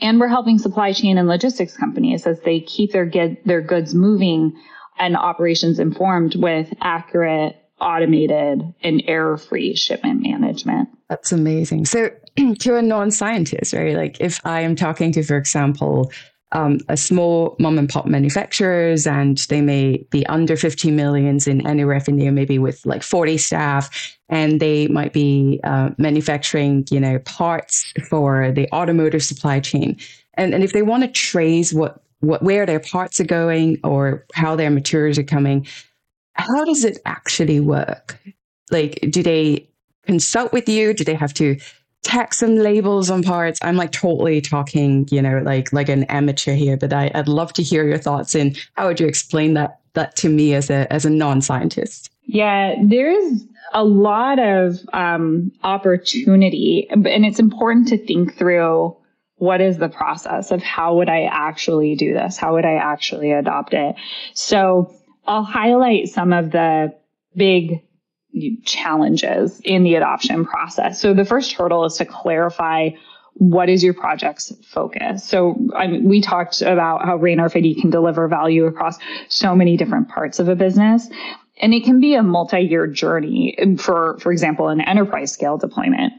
And 0.00 0.18
we're 0.18 0.28
helping 0.28 0.58
supply 0.58 0.92
chain 0.92 1.18
and 1.18 1.28
logistics 1.28 1.76
companies 1.76 2.26
as 2.26 2.40
they 2.40 2.60
keep 2.60 2.92
their, 2.92 3.04
get, 3.04 3.46
their 3.46 3.60
goods 3.60 3.94
moving 3.94 4.56
and 4.98 5.16
operations 5.16 5.78
informed 5.78 6.34
with 6.34 6.72
accurate, 6.80 7.56
automated, 7.80 8.74
and 8.82 9.02
error 9.06 9.36
free 9.36 9.74
shipment 9.74 10.22
management. 10.22 10.88
That's 11.08 11.32
amazing. 11.32 11.86
So, 11.86 12.10
to 12.60 12.76
a 12.76 12.82
non 12.82 13.10
scientist, 13.10 13.72
right? 13.72 13.96
Like, 13.96 14.20
if 14.20 14.40
I 14.44 14.60
am 14.60 14.76
talking 14.76 15.12
to, 15.12 15.22
for 15.22 15.36
example, 15.36 16.10
um, 16.52 16.80
a 16.88 16.96
small 16.96 17.56
mom 17.58 17.78
and 17.78 17.88
pop 17.88 18.06
manufacturers 18.06 19.06
and 19.06 19.36
they 19.48 19.60
may 19.60 20.06
be 20.10 20.26
under 20.26 20.56
50 20.56 20.90
millions 20.90 21.46
in 21.46 21.66
annual 21.66 21.88
revenue, 21.88 22.32
maybe 22.32 22.58
with 22.58 22.84
like 22.86 23.02
40 23.02 23.36
staff. 23.36 24.16
And 24.30 24.60
they 24.60 24.88
might 24.88 25.12
be 25.12 25.60
uh, 25.64 25.90
manufacturing, 25.98 26.86
you 26.90 27.00
know, 27.00 27.18
parts 27.20 27.92
for 28.08 28.50
the 28.52 28.68
automotive 28.72 29.22
supply 29.22 29.60
chain. 29.60 29.98
And, 30.34 30.54
and 30.54 30.62
if 30.62 30.72
they 30.72 30.82
want 30.82 31.02
to 31.02 31.08
trace 31.08 31.72
what, 31.72 32.02
what, 32.20 32.42
where 32.42 32.66
their 32.66 32.80
parts 32.80 33.20
are 33.20 33.24
going 33.24 33.78
or 33.84 34.26
how 34.34 34.56
their 34.56 34.70
materials 34.70 35.18
are 35.18 35.24
coming, 35.24 35.66
how 36.34 36.64
does 36.64 36.84
it 36.84 36.98
actually 37.04 37.60
work? 37.60 38.18
Like, 38.70 38.98
do 39.10 39.22
they 39.22 39.68
consult 40.06 40.52
with 40.52 40.68
you? 40.68 40.94
Do 40.94 41.04
they 41.04 41.14
have 41.14 41.34
to 41.34 41.56
tag 42.02 42.32
some 42.34 42.56
labels 42.56 43.10
on 43.10 43.22
parts? 43.22 43.58
I'm 43.62 43.76
like 43.76 43.92
totally 43.92 44.40
talking, 44.40 45.06
you 45.10 45.22
know, 45.22 45.40
like 45.44 45.72
like 45.72 45.88
an 45.88 46.04
amateur 46.04 46.54
here, 46.54 46.76
but 46.76 46.92
I, 46.92 47.10
I'd 47.14 47.28
love 47.28 47.52
to 47.54 47.62
hear 47.62 47.86
your 47.86 47.98
thoughts 47.98 48.34
and 48.34 48.58
how 48.74 48.88
would 48.88 49.00
you 49.00 49.06
explain 49.06 49.54
that 49.54 49.80
that 49.94 50.16
to 50.16 50.28
me 50.28 50.54
as 50.54 50.70
a 50.70 50.90
as 50.92 51.04
a 51.04 51.10
non-scientist? 51.10 52.10
Yeah, 52.24 52.74
there's 52.84 53.42
a 53.72 53.84
lot 53.84 54.38
of 54.38 54.78
um, 54.92 55.52
opportunity, 55.62 56.86
and 56.90 57.24
it's 57.24 57.38
important 57.38 57.88
to 57.88 57.98
think 57.98 58.36
through 58.36 58.96
what 59.38 59.60
is 59.60 59.78
the 59.78 59.88
process 59.88 60.50
of 60.50 60.62
how 60.62 60.96
would 60.96 61.08
I 61.08 61.22
actually 61.24 61.94
do 61.94 62.12
this? 62.12 62.36
How 62.36 62.54
would 62.54 62.64
I 62.64 62.74
actually 62.74 63.32
adopt 63.32 63.72
it? 63.72 63.94
So 64.34 64.94
I'll 65.26 65.44
highlight 65.44 66.08
some 66.08 66.32
of 66.32 66.50
the 66.50 66.94
big 67.34 67.82
challenges 68.64 69.60
in 69.64 69.84
the 69.84 69.94
adoption 69.94 70.44
process. 70.44 71.00
So 71.00 71.14
the 71.14 71.24
first 71.24 71.52
hurdle 71.52 71.84
is 71.84 71.96
to 71.96 72.04
clarify 72.04 72.90
what 73.34 73.68
is 73.68 73.84
your 73.84 73.94
project's 73.94 74.52
focus? 74.66 75.24
So 75.24 75.56
I 75.74 75.86
mean, 75.86 76.08
we 76.08 76.20
talked 76.20 76.60
about 76.60 77.04
how 77.04 77.16
Rain 77.16 77.38
RFID 77.38 77.80
can 77.80 77.90
deliver 77.90 78.26
value 78.26 78.66
across 78.66 78.98
so 79.28 79.54
many 79.54 79.76
different 79.76 80.08
parts 80.08 80.40
of 80.40 80.48
a 80.48 80.56
business. 80.56 81.08
And 81.60 81.72
it 81.72 81.84
can 81.84 82.00
be 82.00 82.14
a 82.14 82.22
multi-year 82.22 82.86
journey 82.88 83.56
for, 83.78 84.18
for 84.20 84.32
example, 84.32 84.68
an 84.68 84.80
enterprise 84.80 85.32
scale 85.32 85.56
deployment. 85.56 86.12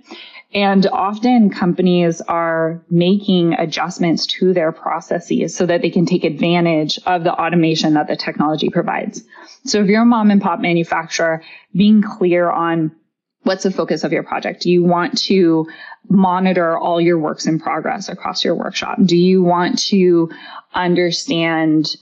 And 0.51 0.87
often 0.87 1.51
companies 1.51 2.21
are 2.21 2.83
making 2.89 3.53
adjustments 3.53 4.25
to 4.27 4.51
their 4.51 4.71
processes 4.71 5.55
so 5.55 5.67
that 5.67 5.83
they 5.83 5.91
can 5.91 6.07
take 6.07 6.23
advantage 6.23 6.97
of 7.05 7.23
the 7.23 7.33
automation 7.33 7.93
that 7.93 8.07
the 8.07 8.15
technology 8.15 8.69
provides. 8.69 9.23
So 9.65 9.81
if 9.81 9.87
you're 9.87 10.01
a 10.01 10.05
mom 10.05 10.31
and 10.31 10.41
pop 10.41 10.59
manufacturer, 10.59 11.43
being 11.75 12.01
clear 12.01 12.49
on 12.49 12.95
what's 13.43 13.63
the 13.63 13.71
focus 13.71 14.03
of 14.03 14.11
your 14.11 14.23
project? 14.23 14.61
Do 14.61 14.71
you 14.71 14.83
want 14.83 15.19
to 15.23 15.67
monitor 16.09 16.77
all 16.77 16.99
your 16.99 17.19
works 17.19 17.45
in 17.45 17.59
progress 17.59 18.09
across 18.09 18.43
your 18.43 18.55
workshop? 18.55 18.97
Do 19.05 19.17
you 19.17 19.43
want 19.43 19.79
to 19.89 20.31
understand 20.73 21.95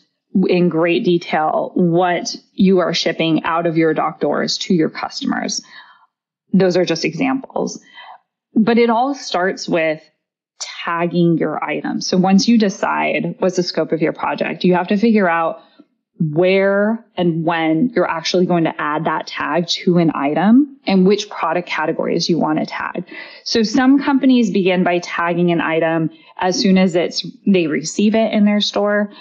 in 0.48 0.70
great 0.70 1.04
detail 1.04 1.72
what 1.76 2.36
you 2.54 2.80
are 2.80 2.94
shipping 2.94 3.44
out 3.44 3.66
of 3.66 3.78
your 3.78 3.94
dock 3.94 4.22
doors 4.22 4.58
to 4.60 4.74
your 4.74 4.90
customers? 4.90 5.62
Those 6.54 6.78
are 6.78 6.86
just 6.86 7.04
examples. 7.04 7.82
But 8.58 8.78
it 8.78 8.90
all 8.90 9.14
starts 9.14 9.70
with 9.70 10.02
tagging 10.60 11.38
your 11.38 11.64
items. 11.64 12.08
So 12.08 12.18
once 12.18 12.48
you 12.48 12.58
decide 12.58 13.36
what's 13.40 13.56
the 13.56 13.64
scope 13.64 13.92
of 13.92 14.02
your 14.02 14.14
project, 14.14 14.64
you 14.64 14.74
have 14.74 14.88
to 14.88 14.98
figure 14.98 15.30
out 15.30 15.62
where 16.20 17.06
and 17.16 17.46
when 17.46 17.92
you're 17.96 18.10
actually 18.10 18.48
going 18.48 18.64
to 18.64 18.82
add 18.82 19.06
that 19.06 19.28
tag 19.28 19.68
to 19.68 20.00
an 20.00 20.12
item 20.16 20.78
and 20.88 21.06
which 21.06 21.30
product 21.30 21.70
categories 21.70 22.28
you 22.28 22.40
want 22.40 22.58
to 22.58 22.66
tag. 22.66 23.06
So 23.44 23.62
some 23.62 24.02
companies 24.04 24.50
begin 24.50 24.84
by 24.84 25.00
tagging 25.00 25.52
an 25.52 25.62
item 25.62 26.10
as 26.38 26.60
soon 26.60 26.80
as 26.80 26.96
it's 26.96 27.24
they 27.46 27.68
receive 27.68 28.16
it 28.16 28.34
in 28.34 28.46
their 28.46 28.62
store. 28.62 29.12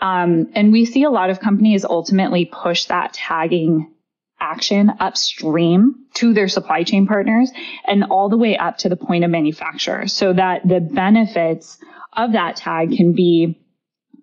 Um, 0.00 0.48
and 0.54 0.72
we 0.72 0.86
see 0.86 1.02
a 1.02 1.10
lot 1.10 1.28
of 1.28 1.40
companies 1.40 1.84
ultimately 1.84 2.46
push 2.46 2.86
that 2.86 3.12
tagging 3.12 3.92
action 4.40 4.92
upstream 5.00 5.94
to 6.14 6.32
their 6.32 6.48
supply 6.48 6.84
chain 6.84 7.06
partners 7.06 7.50
and 7.86 8.04
all 8.04 8.28
the 8.28 8.36
way 8.36 8.56
up 8.56 8.78
to 8.78 8.88
the 8.88 8.96
point 8.96 9.24
of 9.24 9.30
manufacture 9.30 10.06
so 10.06 10.32
that 10.32 10.66
the 10.66 10.80
benefits 10.80 11.78
of 12.12 12.32
that 12.32 12.56
tag 12.56 12.96
can 12.96 13.12
be 13.12 13.58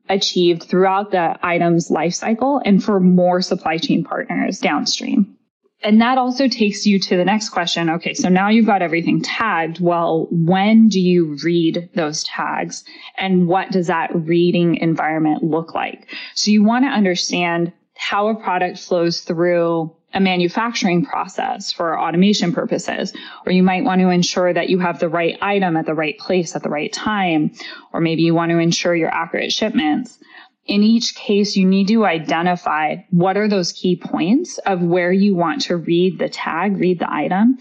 achieved 0.10 0.63
throughout 0.63 1.12
the 1.12 1.38
item's 1.41 1.89
life 1.89 2.13
cycle 2.13 2.62
and 2.63 2.84
for 2.84 3.00
more 3.00 3.41
supply 3.41 3.77
chain 3.77 4.03
partners 4.03 4.60
downstream. 4.60 5.36
And 5.81 6.01
that 6.01 6.17
also 6.17 6.48
takes 6.48 6.86
you 6.86 7.00
to 7.00 7.17
the 7.17 7.25
next 7.25 7.50
question. 7.50 7.89
Okay, 7.91 8.13
so 8.13 8.29
now 8.29 8.50
you've 8.50 8.65
got 8.65 8.81
everything 8.81 9.22
tagged. 9.22 9.79
Well, 9.79 10.27
when 10.31 10.89
do 10.89 11.00
you 11.00 11.38
read 11.43 11.89
those 11.93 12.24
tags? 12.24 12.84
And 13.17 13.48
what 13.48 13.72
does 13.72 13.88
that 13.88 14.10
reading 14.15 14.77
environment 14.77 15.43
look 15.43 15.75
like? 15.75 16.07
So 16.34 16.50
you 16.50 16.63
want 16.63 16.86
to 16.86 16.89
understand 16.89 17.72
how 17.95 18.29
a 18.29 18.36
product 18.36 18.79
flows 18.79 19.22
through 19.22 19.95
a 20.15 20.19
manufacturing 20.19 21.05
process 21.05 21.74
for 21.74 22.00
automation 22.00 22.53
purposes, 22.53 23.13
or 23.45 23.51
you 23.51 23.62
might 23.62 23.84
want 23.84 24.00
to 24.00 24.10
ensure 24.10 24.51
that 24.53 24.69
you 24.69 24.79
have 24.79 25.00
the 25.00 25.10
right 25.10 25.38
item 25.41 25.75
at 25.75 25.86
the 25.86 25.93
right 25.93 26.17
place 26.17 26.55
at 26.55 26.63
the 26.63 26.69
right 26.69 26.91
time, 26.91 27.51
or 27.93 28.00
maybe 28.00 28.24
you 28.24 28.34
want 28.34 28.50
to 28.51 28.57
ensure 28.57 28.95
your 28.95 29.13
accurate 29.13 29.51
shipments. 29.51 30.17
In 30.65 30.81
each 30.81 31.13
case, 31.13 31.55
you 31.55 31.65
need 31.65 31.89
to 31.89 32.05
identify 32.05 32.95
what 33.12 33.38
are 33.38 33.48
those 33.48 33.74
key 33.74 33.98
points 33.98 34.57
of 34.60 34.81
where 34.81 35.12
you 35.12 35.36
want 35.36 35.62
to 35.63 35.75
read 35.75 36.17
the 36.17 36.29
tag, 36.29 36.77
read 36.77 37.00
the 37.00 37.13
item, 37.13 37.60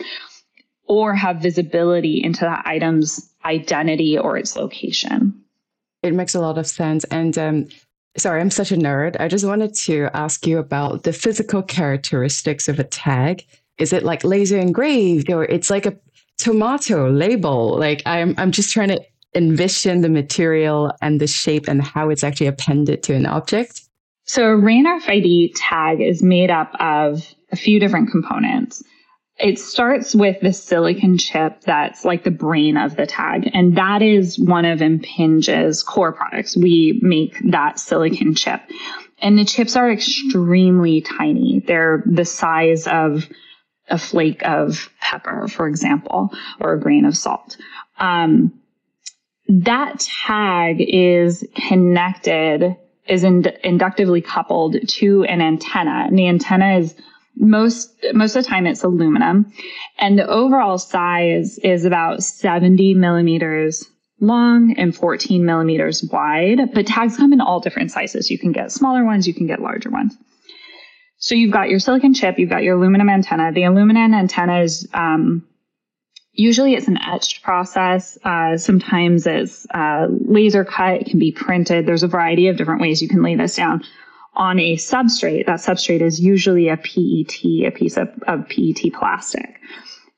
or 0.86 1.14
have 1.14 1.42
visibility 1.42 2.22
into 2.22 2.40
that 2.40 2.62
item's 2.66 3.30
identity 3.44 4.16
or 4.16 4.38
its 4.38 4.56
location. 4.56 5.42
It 6.02 6.14
makes 6.14 6.34
a 6.34 6.40
lot 6.40 6.56
of 6.56 6.66
sense. 6.66 7.04
And 7.04 7.36
um, 7.36 7.68
Sorry, 8.16 8.40
I'm 8.40 8.50
such 8.50 8.70
a 8.70 8.76
nerd. 8.76 9.16
I 9.18 9.28
just 9.28 9.44
wanted 9.44 9.74
to 9.74 10.08
ask 10.14 10.46
you 10.46 10.58
about 10.58 11.02
the 11.02 11.12
physical 11.12 11.62
characteristics 11.62 12.68
of 12.68 12.78
a 12.78 12.84
tag. 12.84 13.44
Is 13.78 13.92
it 13.92 14.04
like 14.04 14.22
laser 14.22 14.58
engraved 14.58 15.30
or 15.32 15.44
it's 15.44 15.68
like 15.68 15.84
a 15.84 15.98
tomato 16.38 17.10
label? 17.10 17.76
Like 17.76 18.02
I'm 18.06 18.34
I'm 18.38 18.52
just 18.52 18.72
trying 18.72 18.88
to 18.88 19.04
envision 19.34 20.00
the 20.00 20.08
material 20.08 20.92
and 21.02 21.20
the 21.20 21.26
shape 21.26 21.66
and 21.66 21.82
how 21.82 22.08
it's 22.08 22.22
actually 22.22 22.46
appended 22.46 23.02
to 23.02 23.14
an 23.14 23.26
object. 23.26 23.82
So 24.26 24.44
a 24.44 24.56
RAIN 24.56 24.86
RFID 24.86 25.52
tag 25.56 26.00
is 26.00 26.22
made 26.22 26.50
up 26.50 26.72
of 26.80 27.34
a 27.50 27.56
few 27.56 27.80
different 27.80 28.10
components. 28.10 28.82
It 29.38 29.58
starts 29.58 30.14
with 30.14 30.40
the 30.40 30.52
silicon 30.52 31.18
chip 31.18 31.62
that's 31.62 32.04
like 32.04 32.22
the 32.22 32.30
brain 32.30 32.76
of 32.76 32.94
the 32.96 33.06
tag. 33.06 33.50
And 33.52 33.76
that 33.76 34.00
is 34.00 34.38
one 34.38 34.64
of 34.64 34.78
Impinj's 34.78 35.82
core 35.82 36.12
products. 36.12 36.56
We 36.56 37.00
make 37.02 37.36
that 37.50 37.80
silicon 37.80 38.34
chip. 38.36 38.60
And 39.20 39.38
the 39.38 39.44
chips 39.44 39.74
are 39.74 39.90
extremely 39.90 41.00
tiny. 41.00 41.64
They're 41.66 42.04
the 42.06 42.24
size 42.24 42.86
of 42.86 43.28
a 43.88 43.98
flake 43.98 44.42
of 44.44 44.88
pepper, 45.00 45.48
for 45.48 45.66
example, 45.66 46.30
or 46.60 46.74
a 46.74 46.80
grain 46.80 47.04
of 47.04 47.16
salt. 47.16 47.56
Um, 47.98 48.60
that 49.48 50.00
tag 50.00 50.76
is 50.80 51.44
connected, 51.68 52.76
is 53.08 53.24
inductively 53.24 54.20
coupled 54.20 54.76
to 54.88 55.24
an 55.24 55.40
antenna. 55.40 56.04
And 56.06 56.18
the 56.18 56.28
antenna 56.28 56.78
is 56.78 56.94
most 57.36 57.94
most 58.12 58.36
of 58.36 58.44
the 58.44 58.48
time 58.48 58.66
it's 58.66 58.82
aluminum. 58.82 59.52
And 59.98 60.18
the 60.18 60.26
overall 60.26 60.78
size 60.78 61.58
is 61.58 61.84
about 61.84 62.22
70 62.22 62.94
millimeters 62.94 63.88
long 64.20 64.74
and 64.78 64.94
14 64.94 65.44
millimeters 65.44 66.02
wide. 66.04 66.72
But 66.72 66.86
tags 66.86 67.16
come 67.16 67.32
in 67.32 67.40
all 67.40 67.60
different 67.60 67.90
sizes. 67.90 68.30
You 68.30 68.38
can 68.38 68.52
get 68.52 68.72
smaller 68.72 69.04
ones 69.04 69.26
you 69.26 69.34
can 69.34 69.46
get 69.46 69.60
larger 69.60 69.90
ones. 69.90 70.16
So 71.18 71.34
you've 71.34 71.52
got 71.52 71.70
your 71.70 71.78
silicon 71.78 72.14
chip 72.14 72.38
you've 72.38 72.50
got 72.50 72.62
your 72.62 72.76
aluminum 72.76 73.08
antenna. 73.08 73.52
The 73.52 73.64
aluminum 73.64 74.14
antenna 74.14 74.60
is 74.60 74.88
um, 74.94 75.46
usually 76.32 76.74
it's 76.74 76.88
an 76.88 76.98
etched 76.98 77.42
process. 77.42 78.18
Uh, 78.24 78.56
sometimes 78.56 79.26
it's 79.26 79.66
uh, 79.72 80.06
laser 80.10 80.64
cut 80.64 81.00
it 81.00 81.06
can 81.06 81.18
be 81.18 81.32
printed. 81.32 81.86
There's 81.86 82.02
a 82.02 82.08
variety 82.08 82.48
of 82.48 82.56
different 82.56 82.80
ways 82.80 83.02
you 83.02 83.08
can 83.08 83.22
lay 83.22 83.36
this 83.36 83.56
down 83.56 83.82
on 84.36 84.58
a 84.58 84.76
substrate. 84.76 85.46
That 85.46 85.60
substrate 85.60 86.00
is 86.00 86.20
usually 86.20 86.68
a 86.68 86.76
PET, 86.76 87.44
a 87.66 87.70
piece 87.70 87.96
of, 87.96 88.08
of 88.26 88.48
PET 88.48 88.92
plastic. 88.92 89.60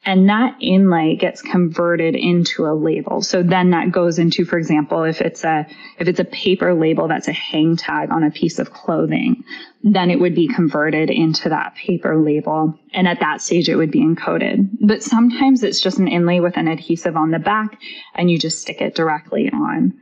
And 0.06 0.28
that 0.28 0.56
inlay 0.60 1.16
gets 1.16 1.42
converted 1.42 2.14
into 2.14 2.64
a 2.64 2.74
label. 2.74 3.22
So 3.22 3.42
then 3.42 3.70
that 3.70 3.90
goes 3.90 4.20
into, 4.20 4.44
for 4.44 4.56
example, 4.56 5.02
if 5.02 5.20
it's 5.20 5.42
a, 5.42 5.66
if 5.98 6.06
it's 6.06 6.20
a 6.20 6.24
paper 6.24 6.74
label 6.74 7.08
that's 7.08 7.26
a 7.26 7.32
hang 7.32 7.74
tag 7.76 8.12
on 8.12 8.22
a 8.22 8.30
piece 8.30 8.60
of 8.60 8.72
clothing, 8.72 9.42
then 9.82 10.12
it 10.12 10.20
would 10.20 10.34
be 10.36 10.46
converted 10.46 11.10
into 11.10 11.48
that 11.48 11.74
paper 11.74 12.16
label. 12.16 12.72
And 12.94 13.08
at 13.08 13.18
that 13.18 13.42
stage, 13.42 13.68
it 13.68 13.74
would 13.74 13.90
be 13.90 14.04
encoded. 14.04 14.68
But 14.80 15.02
sometimes 15.02 15.64
it's 15.64 15.80
just 15.80 15.98
an 15.98 16.06
inlay 16.06 16.38
with 16.38 16.56
an 16.56 16.68
adhesive 16.68 17.16
on 17.16 17.32
the 17.32 17.40
back 17.40 17.76
and 18.14 18.30
you 18.30 18.38
just 18.38 18.60
stick 18.60 18.80
it 18.80 18.94
directly 18.94 19.50
on. 19.50 19.92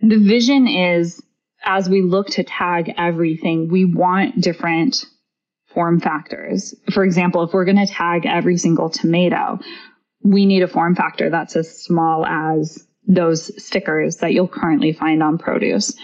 The 0.00 0.18
vision 0.18 0.66
is 0.66 1.22
as 1.64 1.88
we 1.88 2.02
look 2.02 2.28
to 2.28 2.44
tag 2.44 2.94
everything, 2.96 3.68
we 3.68 3.84
want 3.84 4.40
different 4.40 5.04
form 5.74 6.00
factors. 6.00 6.74
For 6.92 7.04
example, 7.04 7.42
if 7.42 7.52
we're 7.52 7.64
going 7.64 7.84
to 7.84 7.86
tag 7.86 8.26
every 8.26 8.56
single 8.56 8.90
tomato, 8.90 9.58
we 10.22 10.46
need 10.46 10.62
a 10.62 10.68
form 10.68 10.94
factor 10.94 11.30
that's 11.30 11.56
as 11.56 11.82
small 11.82 12.24
as 12.26 12.86
those 13.06 13.62
stickers 13.62 14.16
that 14.16 14.32
you'll 14.32 14.48
currently 14.48 14.92
find 14.92 15.22
on 15.22 15.38
produce. 15.38 15.94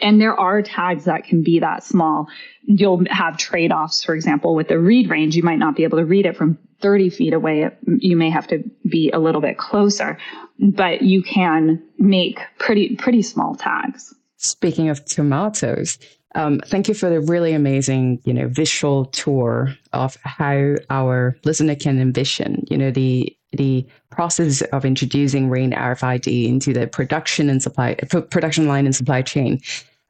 And 0.00 0.20
there 0.20 0.38
are 0.38 0.62
tags 0.62 1.04
that 1.04 1.24
can 1.24 1.42
be 1.42 1.60
that 1.60 1.84
small. 1.84 2.28
You'll 2.64 3.04
have 3.10 3.36
trade 3.36 3.72
offs, 3.72 4.02
for 4.02 4.14
example, 4.14 4.54
with 4.54 4.68
the 4.68 4.78
read 4.78 5.10
range. 5.10 5.36
You 5.36 5.42
might 5.42 5.58
not 5.58 5.76
be 5.76 5.84
able 5.84 5.98
to 5.98 6.04
read 6.04 6.26
it 6.26 6.36
from 6.36 6.58
30 6.80 7.10
feet 7.10 7.32
away. 7.32 7.70
You 7.86 8.16
may 8.16 8.30
have 8.30 8.48
to 8.48 8.64
be 8.88 9.10
a 9.10 9.18
little 9.18 9.40
bit 9.40 9.58
closer, 9.58 10.18
but 10.58 11.02
you 11.02 11.22
can 11.22 11.82
make 11.98 12.40
pretty, 12.58 12.96
pretty 12.96 13.22
small 13.22 13.54
tags. 13.54 14.14
Speaking 14.42 14.88
of 14.88 15.04
tomatoes, 15.04 15.98
um, 16.34 16.60
thank 16.66 16.88
you 16.88 16.94
for 16.94 17.08
the 17.08 17.20
really 17.20 17.52
amazing, 17.52 18.20
you 18.24 18.32
know, 18.32 18.48
visual 18.48 19.06
tour 19.06 19.74
of 19.92 20.16
how 20.24 20.74
our 20.90 21.36
listener 21.44 21.76
can 21.76 22.00
envision, 22.00 22.66
you 22.68 22.76
know, 22.76 22.90
the 22.90 23.36
the 23.52 23.86
process 24.10 24.62
of 24.72 24.84
introducing 24.84 25.48
Rain 25.48 25.72
RFID 25.72 26.48
into 26.48 26.72
the 26.72 26.86
production 26.86 27.50
and 27.50 27.62
supply 27.62 27.94
production 28.30 28.66
line 28.66 28.86
and 28.86 28.96
supply 28.96 29.22
chain. 29.22 29.60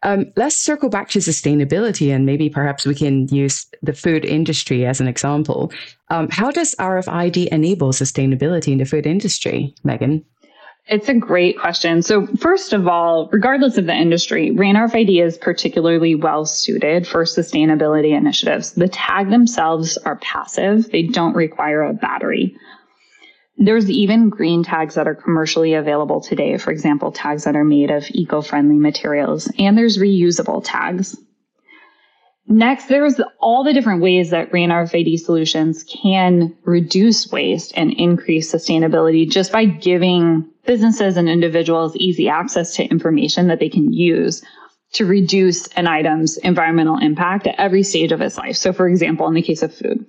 Um, 0.04 0.32
let's 0.34 0.56
circle 0.56 0.88
back 0.88 1.10
to 1.10 1.20
sustainability 1.20 2.12
and 2.12 2.26
maybe 2.26 2.48
perhaps 2.48 2.86
we 2.86 2.94
can 2.94 3.28
use 3.28 3.66
the 3.82 3.92
food 3.92 4.24
industry 4.24 4.84
as 4.86 5.00
an 5.00 5.06
example. 5.06 5.70
Um, 6.08 6.28
how 6.30 6.50
does 6.50 6.74
RFID 6.76 7.48
enable 7.48 7.92
sustainability 7.92 8.72
in 8.72 8.78
the 8.78 8.84
food 8.84 9.06
industry, 9.06 9.74
Megan? 9.84 10.24
It's 10.86 11.08
a 11.08 11.14
great 11.14 11.58
question. 11.60 12.02
So, 12.02 12.26
first 12.38 12.72
of 12.72 12.88
all, 12.88 13.28
regardless 13.32 13.78
of 13.78 13.86
the 13.86 13.94
industry, 13.94 14.50
RAIN 14.50 14.74
RFID 14.74 15.24
is 15.24 15.38
particularly 15.38 16.16
well 16.16 16.44
suited 16.44 17.06
for 17.06 17.22
sustainability 17.22 18.16
initiatives. 18.16 18.72
The 18.72 18.88
tag 18.88 19.30
themselves 19.30 19.96
are 19.98 20.16
passive, 20.16 20.90
they 20.90 21.04
don't 21.04 21.36
require 21.36 21.82
a 21.82 21.92
battery. 21.92 22.56
There's 23.58 23.88
even 23.90 24.28
green 24.28 24.64
tags 24.64 24.96
that 24.96 25.06
are 25.06 25.14
commercially 25.14 25.74
available 25.74 26.20
today, 26.20 26.56
for 26.58 26.72
example, 26.72 27.12
tags 27.12 27.44
that 27.44 27.54
are 27.54 27.64
made 27.64 27.90
of 27.92 28.10
eco 28.10 28.40
friendly 28.40 28.76
materials, 28.76 29.48
and 29.58 29.78
there's 29.78 29.98
reusable 29.98 30.62
tags. 30.64 31.16
Next, 32.48 32.88
there's 32.88 33.20
all 33.40 33.62
the 33.62 33.72
different 33.72 34.02
ways 34.02 34.30
that 34.30 34.52
RAIN 34.52 34.70
RFID 34.70 35.20
solutions 35.20 35.84
can 35.84 36.56
reduce 36.64 37.30
waste 37.30 37.72
and 37.76 37.92
increase 37.92 38.52
sustainability 38.52 39.30
just 39.30 39.52
by 39.52 39.64
giving 39.64 40.51
businesses 40.64 41.16
and 41.16 41.28
individuals 41.28 41.96
easy 41.96 42.28
access 42.28 42.76
to 42.76 42.84
information 42.84 43.48
that 43.48 43.60
they 43.60 43.68
can 43.68 43.92
use 43.92 44.42
to 44.92 45.06
reduce 45.06 45.66
an 45.68 45.86
item's 45.86 46.36
environmental 46.38 46.98
impact 46.98 47.46
at 47.46 47.58
every 47.58 47.82
stage 47.82 48.12
of 48.12 48.20
its 48.20 48.36
life. 48.36 48.56
So, 48.56 48.72
for 48.72 48.88
example, 48.88 49.26
in 49.26 49.34
the 49.34 49.42
case 49.42 49.62
of 49.62 49.74
food, 49.74 50.06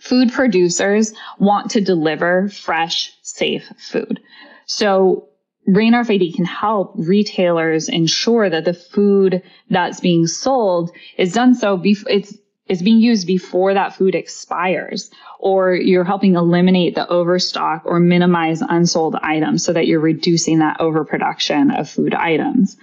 food 0.00 0.32
producers 0.32 1.12
want 1.38 1.70
to 1.72 1.80
deliver 1.80 2.48
fresh, 2.48 3.12
safe 3.22 3.72
food. 3.78 4.20
So 4.66 5.28
Rain 5.66 5.92
RFID 5.92 6.34
can 6.34 6.44
help 6.44 6.94
retailers 6.96 7.88
ensure 7.88 8.50
that 8.50 8.64
the 8.64 8.74
food 8.74 9.42
that's 9.68 10.00
being 10.00 10.26
sold 10.26 10.90
is 11.16 11.32
done 11.32 11.54
so 11.54 11.76
bef- 11.76 12.06
it's 12.08 12.36
is 12.70 12.80
being 12.80 13.00
used 13.00 13.26
before 13.26 13.74
that 13.74 13.94
food 13.94 14.14
expires 14.14 15.10
or 15.38 15.74
you're 15.74 16.04
helping 16.04 16.36
eliminate 16.36 16.94
the 16.94 17.08
overstock 17.08 17.82
or 17.84 18.00
minimize 18.00 18.62
unsold 18.62 19.16
items 19.16 19.64
so 19.64 19.72
that 19.72 19.86
you're 19.86 20.00
reducing 20.00 20.60
that 20.60 20.80
overproduction 20.80 21.70
of 21.70 21.90
food 21.90 22.14
items 22.14 22.76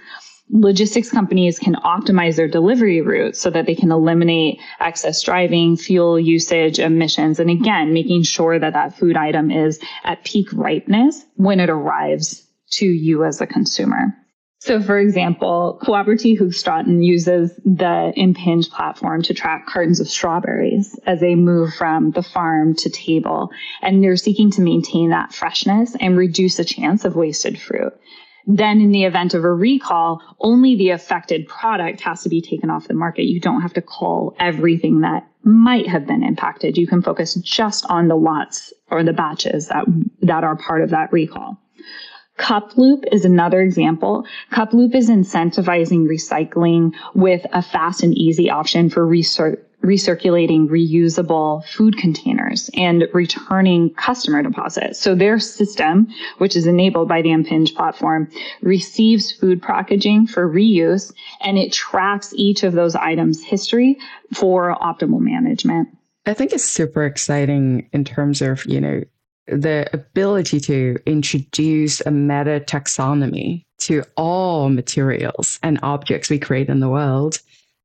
logistics 0.50 1.10
companies 1.10 1.58
can 1.58 1.74
optimize 1.74 2.36
their 2.36 2.48
delivery 2.48 3.00
routes 3.00 3.40
so 3.40 3.50
that 3.50 3.66
they 3.66 3.74
can 3.74 3.92
eliminate 3.92 4.60
excess 4.80 5.22
driving, 5.22 5.76
fuel 5.76 6.18
usage, 6.18 6.78
emissions, 6.78 7.38
and 7.38 7.50
again, 7.50 7.92
making 7.92 8.22
sure 8.22 8.58
that 8.58 8.72
that 8.72 8.96
food 8.96 9.16
item 9.16 9.50
is 9.50 9.78
at 10.04 10.24
peak 10.24 10.48
ripeness 10.52 11.24
when 11.36 11.60
it 11.60 11.70
arrives 11.70 12.46
to 12.70 12.86
you 12.86 13.24
as 13.24 13.40
a 13.40 13.46
consumer. 13.46 14.16
So, 14.60 14.82
for 14.82 14.98
example, 14.98 15.78
Cooperative 15.82 16.38
Hoogstraten 16.38 17.04
uses 17.04 17.54
the 17.64 18.12
Impinj 18.16 18.70
platform 18.70 19.22
to 19.22 19.34
track 19.34 19.66
cartons 19.66 20.00
of 20.00 20.08
strawberries 20.08 20.98
as 21.06 21.20
they 21.20 21.36
move 21.36 21.74
from 21.74 22.10
the 22.10 22.24
farm 22.24 22.74
to 22.76 22.90
table. 22.90 23.50
And 23.82 24.02
they're 24.02 24.16
seeking 24.16 24.50
to 24.52 24.60
maintain 24.60 25.10
that 25.10 25.32
freshness 25.32 25.94
and 26.00 26.18
reduce 26.18 26.56
the 26.56 26.64
chance 26.64 27.04
of 27.04 27.14
wasted 27.14 27.60
fruit. 27.60 27.92
Then 28.48 28.80
in 28.80 28.90
the 28.90 29.04
event 29.04 29.34
of 29.34 29.44
a 29.44 29.52
recall, 29.52 30.22
only 30.40 30.74
the 30.74 30.90
affected 30.90 31.46
product 31.46 32.00
has 32.00 32.22
to 32.22 32.28
be 32.28 32.40
taken 32.40 32.68
off 32.68 32.88
the 32.88 32.94
market. 32.94 33.24
You 33.24 33.40
don't 33.40 33.62
have 33.62 33.74
to 33.74 33.82
call 33.82 34.34
everything 34.40 35.02
that 35.02 35.28
might 35.44 35.86
have 35.86 36.06
been 36.06 36.24
impacted. 36.24 36.76
You 36.76 36.86
can 36.86 37.02
focus 37.02 37.34
just 37.34 37.86
on 37.86 38.08
the 38.08 38.16
lots 38.16 38.72
or 38.90 39.04
the 39.04 39.12
batches 39.12 39.68
that, 39.68 39.84
that 40.22 40.44
are 40.44 40.56
part 40.56 40.82
of 40.82 40.90
that 40.90 41.12
recall. 41.12 41.58
Cuploop 42.38 43.04
is 43.12 43.24
another 43.24 43.60
example. 43.60 44.24
Cuploop 44.52 44.94
is 44.94 45.10
incentivizing 45.10 46.06
recycling 46.06 46.94
with 47.14 47.44
a 47.52 47.62
fast 47.62 48.02
and 48.02 48.16
easy 48.16 48.48
option 48.48 48.88
for 48.88 49.06
recirculating 49.06 50.68
reusable 50.68 51.64
food 51.66 51.96
containers 51.98 52.70
and 52.74 53.04
returning 53.12 53.92
customer 53.94 54.42
deposits. 54.42 55.00
So 55.00 55.14
their 55.14 55.38
system, 55.38 56.08
which 56.38 56.56
is 56.56 56.66
enabled 56.66 57.08
by 57.08 57.22
the 57.22 57.30
Impinj 57.30 57.74
platform, 57.74 58.30
receives 58.62 59.32
food 59.32 59.60
packaging 59.60 60.26
for 60.28 60.48
reuse 60.48 61.12
and 61.40 61.58
it 61.58 61.72
tracks 61.72 62.32
each 62.36 62.62
of 62.62 62.72
those 62.72 62.94
items 62.94 63.42
history 63.42 63.98
for 64.32 64.76
optimal 64.80 65.20
management. 65.20 65.88
I 66.24 66.34
think 66.34 66.52
it's 66.52 66.64
super 66.64 67.04
exciting 67.04 67.88
in 67.92 68.04
terms 68.04 68.42
of, 68.42 68.64
you 68.66 68.80
know, 68.80 69.02
the 69.48 69.88
ability 69.92 70.60
to 70.60 70.98
introduce 71.06 72.00
a 72.02 72.10
meta 72.10 72.62
taxonomy 72.66 73.64
to 73.78 74.02
all 74.16 74.68
materials 74.68 75.58
and 75.62 75.78
objects 75.82 76.30
we 76.30 76.38
create 76.38 76.68
in 76.68 76.80
the 76.80 76.88
world 76.88 77.38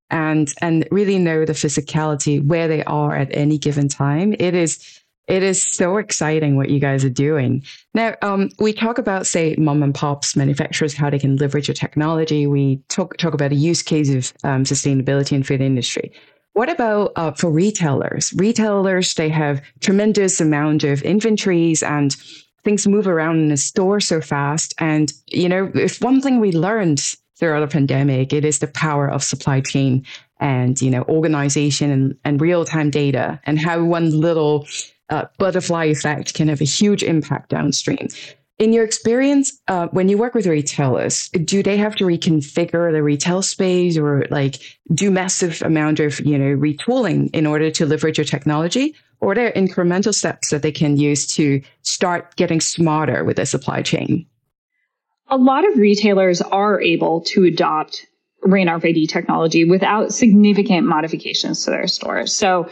and 0.09 0.53
and 0.61 0.87
really 0.91 1.17
know 1.17 1.45
the 1.45 1.53
physicality 1.53 2.45
where 2.45 2.67
they 2.67 2.83
are 2.83 3.15
at 3.15 3.29
any 3.31 3.57
given 3.57 3.87
time. 3.87 4.33
It 4.39 4.53
is 4.53 5.01
it 5.27 5.41
is 5.41 5.61
so 5.61 5.97
exciting 5.97 6.57
what 6.57 6.69
you 6.69 6.79
guys 6.79 7.05
are 7.05 7.09
doing. 7.09 7.63
Now, 7.93 8.15
um, 8.21 8.49
we 8.59 8.73
talk 8.73 8.97
about, 8.97 9.25
say, 9.25 9.55
mom 9.57 9.81
and 9.81 9.95
pops 9.95 10.35
manufacturers, 10.35 10.93
how 10.93 11.09
they 11.09 11.19
can 11.19 11.37
leverage 11.37 11.69
your 11.69 11.75
technology. 11.75 12.45
We 12.45 12.81
talk, 12.89 13.15
talk 13.15 13.33
about 13.33 13.53
a 13.53 13.55
use 13.55 13.81
case 13.81 14.09
of 14.09 14.33
um, 14.43 14.65
sustainability 14.65 15.31
in 15.31 15.43
food 15.43 15.61
industry. 15.61 16.11
What 16.53 16.69
about 16.69 17.11
uh, 17.15 17.31
for 17.31 17.49
retailers? 17.49 18.33
Retailers, 18.33 19.15
they 19.15 19.29
have 19.29 19.61
tremendous 19.79 20.39
amount 20.39 20.83
of 20.83 21.01
inventories 21.01 21.83
and 21.83 22.15
things 22.63 22.87
move 22.87 23.07
around 23.07 23.41
in 23.41 23.51
a 23.51 23.57
store 23.57 23.99
so 23.99 24.21
fast. 24.21 24.73
And, 24.77 25.11
you 25.27 25.49
know, 25.49 25.71
if 25.73 26.01
one 26.01 26.21
thing 26.21 26.39
we 26.39 26.51
learned 26.51 27.01
throughout 27.37 27.61
the 27.61 27.67
pandemic, 27.67 28.31
it 28.31 28.45
is 28.45 28.59
the 28.59 28.67
power 28.67 29.09
of 29.09 29.23
supply 29.23 29.61
chain 29.61 30.05
and 30.43 30.81
you 30.81 30.91
know 30.91 31.03
organization 31.03 31.89
and, 31.89 32.17
and 32.25 32.41
real 32.41 32.65
time 32.65 32.89
data 32.89 33.39
and 33.45 33.57
how 33.57 33.83
one 33.83 34.11
little 34.11 34.67
uh, 35.09 35.25
butterfly 35.37 35.85
effect 35.85 36.33
can 36.33 36.49
have 36.49 36.61
a 36.61 36.65
huge 36.65 37.01
impact 37.01 37.49
downstream. 37.49 38.07
In 38.59 38.71
your 38.71 38.85
experience, 38.85 39.59
uh, 39.67 39.87
when 39.87 40.09
you 40.09 40.17
work 40.17 40.35
with 40.35 40.45
retailers, 40.45 41.29
do 41.29 41.63
they 41.63 41.77
have 41.77 41.95
to 41.95 42.05
reconfigure 42.05 42.91
the 42.91 43.01
retail 43.01 43.41
space 43.41 43.97
or 43.97 44.25
like 44.29 44.61
do 44.93 45.09
massive 45.09 45.61
amount 45.63 45.99
of 45.99 46.19
you 46.19 46.37
know 46.37 46.55
retooling 46.55 47.29
in 47.33 47.47
order 47.47 47.71
to 47.71 47.85
leverage 47.85 48.17
your 48.17 48.25
technology, 48.25 48.95
or 49.19 49.31
are 49.31 49.35
there 49.35 49.51
incremental 49.53 50.13
steps 50.13 50.49
that 50.51 50.61
they 50.61 50.71
can 50.71 50.97
use 50.97 51.25
to 51.35 51.61
start 51.81 52.35
getting 52.35 52.61
smarter 52.61 53.23
with 53.23 53.37
the 53.37 53.45
supply 53.45 53.81
chain? 53.81 54.27
a 55.33 55.37
lot 55.37 55.67
of 55.67 55.77
retailers 55.77 56.41
are 56.41 56.79
able 56.79 57.21
to 57.21 57.43
adopt 57.45 58.05
RAIN 58.43 58.67
RFID 58.67 59.07
technology 59.07 59.65
without 59.65 60.13
significant 60.13 60.85
modifications 60.85 61.63
to 61.63 61.71
their 61.71 61.87
stores. 61.87 62.35
So 62.35 62.69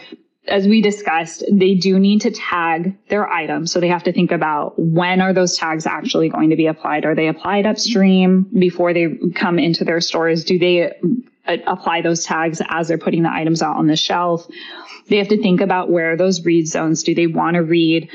as 0.47 0.67
we 0.67 0.81
discussed, 0.81 1.43
they 1.51 1.75
do 1.75 1.99
need 1.99 2.21
to 2.21 2.31
tag 2.31 2.97
their 3.09 3.29
items. 3.29 3.71
So 3.71 3.79
they 3.79 3.87
have 3.89 4.03
to 4.03 4.11
think 4.11 4.31
about 4.31 4.73
when 4.77 5.21
are 5.21 5.33
those 5.33 5.57
tags 5.57 5.85
actually 5.85 6.29
going 6.29 6.49
to 6.49 6.55
be 6.55 6.65
applied? 6.65 7.05
Are 7.05 7.13
they 7.13 7.27
applied 7.27 7.67
upstream 7.67 8.47
before 8.57 8.93
they 8.93 9.07
come 9.35 9.59
into 9.59 9.83
their 9.83 10.01
stores? 10.01 10.43
Do 10.43 10.57
they 10.57 10.93
uh, 11.45 11.57
apply 11.67 12.01
those 12.01 12.25
tags 12.25 12.61
as 12.69 12.87
they're 12.87 12.97
putting 12.97 13.23
the 13.23 13.31
items 13.31 13.61
out 13.61 13.77
on 13.77 13.87
the 13.87 13.95
shelf? 13.95 14.47
They 15.09 15.17
have 15.17 15.27
to 15.27 15.41
think 15.41 15.61
about 15.61 15.91
where 15.91 16.17
those 16.17 16.43
read 16.43 16.67
zones. 16.67 17.03
Do 17.03 17.13
they 17.13 17.27
want 17.27 17.55
to 17.55 17.63
read 17.63 18.09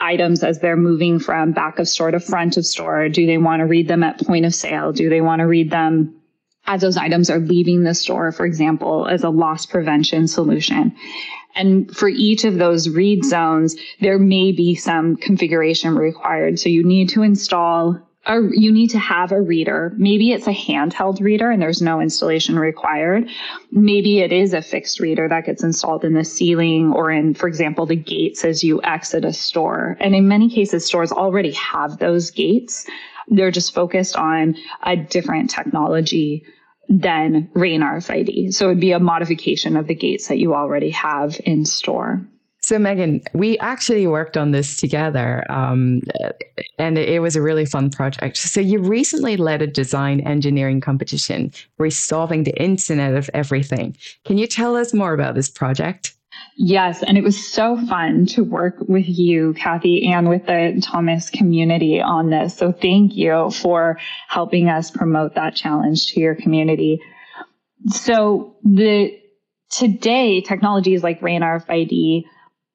items 0.00 0.42
as 0.42 0.58
they're 0.58 0.76
moving 0.76 1.20
from 1.20 1.52
back 1.52 1.78
of 1.78 1.88
store 1.88 2.10
to 2.10 2.18
front 2.18 2.56
of 2.56 2.66
store? 2.66 3.08
Do 3.08 3.24
they 3.24 3.38
want 3.38 3.60
to 3.60 3.66
read 3.66 3.86
them 3.86 4.02
at 4.02 4.18
point 4.18 4.46
of 4.46 4.54
sale? 4.54 4.92
Do 4.92 5.08
they 5.08 5.20
want 5.20 5.40
to 5.40 5.46
read 5.46 5.70
them 5.70 6.16
as 6.66 6.80
those 6.80 6.96
items 6.96 7.30
are 7.30 7.38
leaving 7.38 7.84
the 7.84 7.94
store, 7.94 8.32
for 8.32 8.44
example, 8.44 9.06
as 9.06 9.22
a 9.22 9.30
loss 9.30 9.64
prevention 9.64 10.26
solution? 10.26 10.94
And 11.54 11.94
for 11.96 12.08
each 12.08 12.44
of 12.44 12.58
those 12.58 12.88
read 12.88 13.24
zones, 13.24 13.76
there 14.00 14.18
may 14.18 14.52
be 14.52 14.74
some 14.74 15.16
configuration 15.16 15.96
required. 15.96 16.58
So 16.58 16.68
you 16.68 16.84
need 16.84 17.08
to 17.10 17.22
install 17.22 17.98
a, 18.26 18.40
you 18.52 18.70
need 18.70 18.88
to 18.88 18.98
have 18.98 19.32
a 19.32 19.40
reader. 19.40 19.92
Maybe 19.96 20.32
it's 20.32 20.46
a 20.46 20.52
handheld 20.52 21.20
reader 21.20 21.50
and 21.50 21.62
there's 21.62 21.80
no 21.80 22.00
installation 22.00 22.58
required. 22.58 23.28
Maybe 23.72 24.20
it 24.20 24.32
is 24.32 24.52
a 24.52 24.60
fixed 24.60 25.00
reader 25.00 25.28
that 25.28 25.46
gets 25.46 25.62
installed 25.64 26.04
in 26.04 26.12
the 26.12 26.24
ceiling 26.24 26.92
or 26.92 27.10
in, 27.10 27.32
for 27.32 27.48
example, 27.48 27.86
the 27.86 27.96
gates 27.96 28.44
as 28.44 28.62
you 28.62 28.82
exit 28.82 29.24
a 29.24 29.32
store. 29.32 29.96
And 29.98 30.14
in 30.14 30.28
many 30.28 30.50
cases, 30.50 30.84
stores 30.84 31.10
already 31.10 31.52
have 31.52 31.98
those 31.98 32.30
gates 32.30 32.86
They're 33.30 33.50
just 33.50 33.74
focused 33.74 34.16
on 34.16 34.56
a 34.82 34.96
different 34.96 35.50
technology 35.50 36.44
than 36.88 37.50
RAIN 37.54 37.82
RFID. 37.82 38.54
So 38.54 38.66
it'd 38.66 38.80
be 38.80 38.92
a 38.92 38.98
modification 38.98 39.76
of 39.76 39.86
the 39.86 39.94
gates 39.94 40.28
that 40.28 40.38
you 40.38 40.54
already 40.54 40.90
have 40.90 41.40
in 41.44 41.64
store. 41.64 42.26
So, 42.60 42.78
Megan, 42.78 43.22
we 43.32 43.56
actually 43.60 44.06
worked 44.06 44.36
on 44.36 44.50
this 44.50 44.76
together, 44.76 45.50
um, 45.50 46.02
and 46.78 46.98
it 46.98 47.22
was 47.22 47.34
a 47.34 47.40
really 47.40 47.64
fun 47.64 47.88
project. 47.88 48.36
So, 48.36 48.60
you 48.60 48.80
recently 48.80 49.38
led 49.38 49.62
a 49.62 49.66
design 49.66 50.20
engineering 50.20 50.82
competition 50.82 51.52
resolving 51.78 52.42
the 52.44 52.54
Internet 52.60 53.14
of 53.14 53.30
Everything. 53.32 53.96
Can 54.26 54.36
you 54.36 54.46
tell 54.46 54.76
us 54.76 54.92
more 54.92 55.14
about 55.14 55.34
this 55.34 55.48
project? 55.48 56.14
Yes, 56.56 57.02
and 57.02 57.16
it 57.16 57.24
was 57.24 57.52
so 57.52 57.76
fun 57.86 58.26
to 58.26 58.42
work 58.42 58.76
with 58.80 59.06
you, 59.06 59.54
Cathy, 59.54 60.10
and 60.12 60.28
with 60.28 60.46
the 60.46 60.80
Thomas 60.82 61.30
community 61.30 62.00
on 62.00 62.30
this. 62.30 62.56
So, 62.56 62.72
thank 62.72 63.16
you 63.16 63.50
for 63.50 63.98
helping 64.28 64.68
us 64.68 64.90
promote 64.90 65.34
that 65.34 65.54
challenge 65.54 66.12
to 66.12 66.20
your 66.20 66.34
community. 66.34 67.00
So, 67.88 68.56
the 68.64 69.18
today 69.70 70.40
technologies 70.40 71.02
like 71.02 71.22
RAIN 71.22 71.42
RFID 71.42 72.24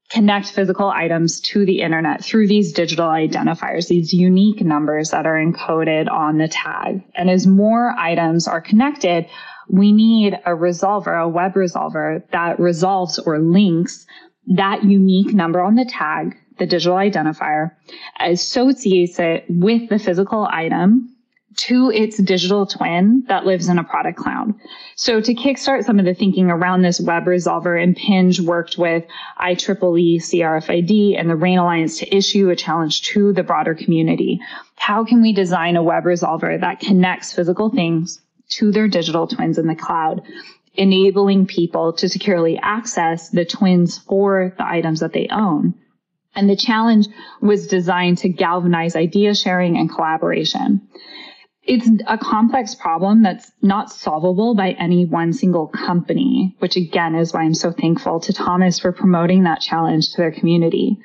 connect 0.09 0.51
physical 0.51 0.89
items 0.89 1.39
to 1.39 1.65
the 1.65 1.81
internet 1.81 2.23
through 2.23 2.47
these 2.47 2.71
digital 2.71 3.07
identifiers, 3.07 3.87
these 3.87 4.13
unique 4.13 4.61
numbers 4.61 5.09
that 5.09 5.25
are 5.25 5.43
encoded 5.43 6.09
on 6.09 6.37
the 6.37 6.47
tag. 6.47 7.03
And 7.15 7.29
as 7.29 7.47
more 7.47 7.95
items 7.97 8.47
are 8.47 8.61
connected, 8.61 9.25
we 9.73 9.91
need 9.91 10.35
a 10.45 10.51
resolver, 10.51 11.19
a 11.19 11.27
web 11.27 11.55
resolver 11.55 12.21
that 12.29 12.59
resolves 12.59 13.17
or 13.17 13.39
links 13.39 14.05
that 14.45 14.83
unique 14.83 15.33
number 15.33 15.59
on 15.59 15.73
the 15.73 15.85
tag, 15.85 16.37
the 16.59 16.67
digital 16.67 16.95
identifier, 16.95 17.71
associates 18.19 19.17
it 19.17 19.45
with 19.49 19.89
the 19.89 19.97
physical 19.97 20.47
item 20.51 21.09
to 21.55 21.89
its 21.89 22.17
digital 22.17 22.67
twin 22.67 23.23
that 23.29 23.47
lives 23.47 23.67
in 23.67 23.79
a 23.79 23.83
product 23.83 24.19
cloud. 24.19 24.53
So 24.95 25.19
to 25.19 25.33
kickstart 25.33 25.85
some 25.85 25.97
of 25.97 26.05
the 26.05 26.13
thinking 26.13 26.51
around 26.51 26.83
this 26.83 27.01
web 27.01 27.23
resolver, 27.23 27.75
Impinj 27.75 28.41
worked 28.41 28.77
with 28.77 29.03
IEEE 29.39 30.17
CRFID 30.17 31.19
and 31.19 31.29
the 31.31 31.35
RAIN 31.35 31.57
Alliance 31.57 31.97
to 31.97 32.15
issue 32.15 32.49
a 32.49 32.55
challenge 32.55 33.01
to 33.13 33.33
the 33.33 33.43
broader 33.43 33.73
community. 33.73 34.39
How 34.75 35.03
can 35.03 35.19
we 35.23 35.33
design 35.33 35.77
a 35.77 35.83
web 35.83 36.03
resolver 36.03 36.59
that 36.59 36.79
connects 36.79 37.33
physical 37.33 37.71
things 37.71 38.19
to 38.57 38.71
their 38.71 38.87
digital 38.87 39.27
twins 39.27 39.57
in 39.57 39.67
the 39.67 39.75
cloud? 39.75 40.21
enabling 40.75 41.45
people 41.45 41.93
to 41.93 42.09
securely 42.09 42.57
access 42.59 43.29
the 43.29 43.45
twins 43.45 43.99
for 43.99 44.55
the 44.57 44.65
items 44.67 45.01
that 45.01 45.13
they 45.13 45.27
own. 45.29 45.71
And 46.33 46.49
the 46.49 46.55
challenge 46.55 47.05
was 47.43 47.67
designed 47.67 48.17
to 48.19 48.29
galvanize 48.29 48.95
idea 48.95 49.35
sharing 49.35 49.77
and 49.77 49.87
collaboration 49.87 50.81
it's 51.65 51.89
a 52.07 52.17
complex 52.17 52.75
problem 52.75 53.23
that's 53.23 53.51
not 53.61 53.89
solvable 53.89 54.53
by 54.53 54.71
any 54.71 55.05
one 55.05 55.31
single 55.31 55.67
company, 55.67 56.55
which 56.59 56.75
again 56.75 57.15
is 57.15 57.33
why 57.33 57.41
I'm 57.41 57.53
so 57.53 57.71
thankful 57.71 58.19
to 58.21 58.33
Thomas 58.33 58.79
for 58.79 58.91
promoting 58.91 59.43
that 59.43 59.61
challenge 59.61 60.11
to 60.11 60.17
their 60.17 60.31
community. 60.31 60.97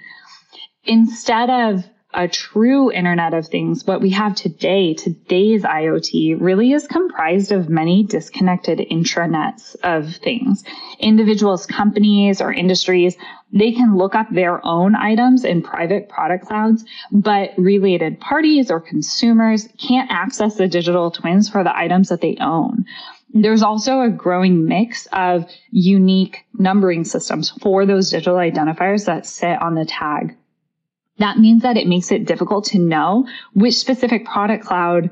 Instead 0.85 1.49
of 1.49 1.85
a 2.15 2.27
true 2.27 2.91
Internet 2.91 3.35
of 3.35 3.47
Things, 3.47 3.85
what 3.85 4.01
we 4.01 4.11
have 4.11 4.35
today, 4.35 4.95
today's 4.95 5.63
IoT, 5.63 6.41
really 6.41 6.73
is 6.73 6.87
comprised 6.87 7.53
of 7.53 7.69
many 7.69 8.03
disconnected 8.03 8.79
intranets 8.91 9.77
of 9.83 10.17
things. 10.17 10.65
Individuals, 10.99 11.67
companies, 11.67 12.41
or 12.41 12.51
industries, 12.51 13.15
they 13.53 13.73
can 13.73 13.97
look 13.97 14.15
up 14.15 14.27
their 14.31 14.65
own 14.65 14.97
items 14.97 15.45
in 15.45 15.63
private 15.63 16.09
product 16.09 16.47
clouds, 16.47 16.83
but 17.13 17.51
related 17.59 18.19
parties 18.21 18.71
or 18.71 18.81
consumers 18.81 19.69
can't 19.79 20.11
access 20.11 20.57
the 20.57 20.67
digital 20.67 21.11
twins 21.11 21.49
for 21.49 21.63
the 21.63 21.77
items 21.77 22.09
that 22.09 22.23
they 22.23 22.39
own. 22.41 22.87
There's 23.35 23.63
also 23.63 24.01
a 24.01 24.09
growing 24.09 24.65
mix 24.65 25.07
of 25.13 25.45
unique 25.71 26.47
numbering 26.55 27.05
systems 27.05 27.51
for 27.51 27.85
those 27.85 28.11
digital 28.11 28.37
identifiers 28.37 29.05
that 29.05 29.27
sit 29.27 29.61
on 29.61 29.75
the 29.75 29.85
tag 29.85 30.35
that 31.19 31.39
means 31.39 31.63
that 31.63 31.77
it 31.77 31.87
makes 31.87 32.11
it 32.11 32.27
difficult 32.27 32.65
to 32.67 32.79
know 32.79 33.27
which 33.53 33.75
specific 33.75 34.25
product 34.25 34.65
cloud 34.65 35.11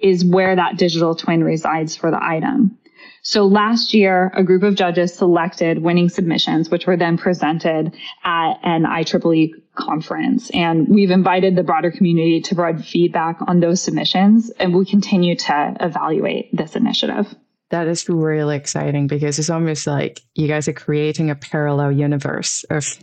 is 0.00 0.24
where 0.24 0.54
that 0.56 0.78
digital 0.78 1.14
twin 1.14 1.42
resides 1.42 1.96
for 1.96 2.10
the 2.10 2.22
item. 2.22 2.78
So 3.22 3.46
last 3.46 3.94
year, 3.94 4.30
a 4.34 4.42
group 4.42 4.62
of 4.62 4.74
judges 4.74 5.14
selected 5.14 5.82
winning 5.82 6.08
submissions, 6.08 6.70
which 6.70 6.86
were 6.86 6.96
then 6.96 7.18
presented 7.18 7.94
at 8.24 8.54
an 8.62 8.84
IEEE 8.84 9.52
conference. 9.74 10.50
And 10.50 10.88
we've 10.88 11.10
invited 11.10 11.56
the 11.56 11.62
broader 11.62 11.90
community 11.90 12.40
to 12.42 12.54
provide 12.54 12.84
feedback 12.84 13.38
on 13.46 13.60
those 13.60 13.82
submissions, 13.82 14.50
and 14.50 14.74
we 14.74 14.84
continue 14.86 15.36
to 15.36 15.76
evaluate 15.80 16.56
this 16.56 16.76
initiative. 16.76 17.34
That 17.70 17.86
is 17.86 18.08
really 18.08 18.56
exciting 18.56 19.08
because 19.08 19.38
it's 19.38 19.50
almost 19.50 19.86
like 19.86 20.22
you 20.34 20.48
guys 20.48 20.68
are 20.68 20.72
creating 20.72 21.30
a 21.30 21.34
parallel 21.34 21.92
universe 21.92 22.64
of 22.70 22.98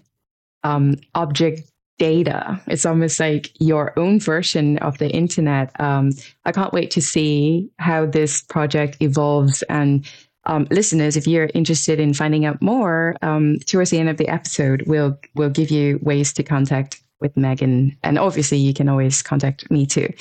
um, 0.63 0.95
object 1.13 1.69
data. 1.97 2.61
It's 2.67 2.85
almost 2.85 3.19
like 3.19 3.51
your 3.59 3.97
own 3.97 4.19
version 4.19 4.77
of 4.79 4.97
the 4.97 5.09
internet. 5.09 5.79
Um, 5.79 6.11
I 6.45 6.51
can't 6.51 6.73
wait 6.73 6.91
to 6.91 7.01
see 7.01 7.69
how 7.79 8.05
this 8.05 8.41
project 8.41 8.97
evolves. 9.01 9.61
And 9.63 10.05
um, 10.45 10.67
listeners, 10.69 11.15
if 11.15 11.27
you're 11.27 11.49
interested 11.53 11.99
in 11.99 12.13
finding 12.13 12.45
out 12.45 12.61
more, 12.61 13.15
um, 13.21 13.57
towards 13.65 13.89
the 13.89 13.99
end 13.99 14.09
of 14.09 14.17
the 14.17 14.27
episode, 14.27 14.83
we'll 14.85 15.17
we'll 15.35 15.49
give 15.49 15.71
you 15.71 15.99
ways 16.01 16.33
to 16.33 16.43
contact 16.43 17.01
with 17.19 17.35
Megan, 17.37 17.97
and 18.03 18.19
obviously 18.19 18.57
you 18.57 18.73
can 18.73 18.89
always 18.89 19.23
contact 19.23 19.71
me 19.71 19.85
too. 19.85 20.13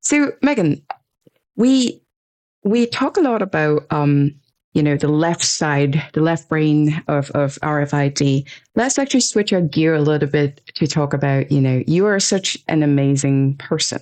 So, 0.00 0.32
Megan, 0.42 0.82
we 1.56 2.02
we 2.64 2.86
talk 2.86 3.16
a 3.16 3.22
lot 3.22 3.40
about 3.40 3.86
um, 3.90 4.34
you 4.72 4.82
know, 4.82 4.96
the 4.96 5.08
left 5.08 5.42
side, 5.42 6.02
the 6.12 6.20
left 6.20 6.48
brain 6.48 7.02
of, 7.08 7.30
of 7.32 7.58
RFID. 7.62 8.48
Let's 8.76 8.98
actually 8.98 9.20
switch 9.20 9.52
our 9.52 9.60
gear 9.60 9.94
a 9.94 10.00
little 10.00 10.28
bit 10.28 10.60
to 10.76 10.86
talk 10.86 11.12
about, 11.12 11.50
you 11.50 11.60
know, 11.60 11.82
you 11.86 12.06
are 12.06 12.20
such 12.20 12.56
an 12.68 12.82
amazing 12.82 13.56
person. 13.56 14.00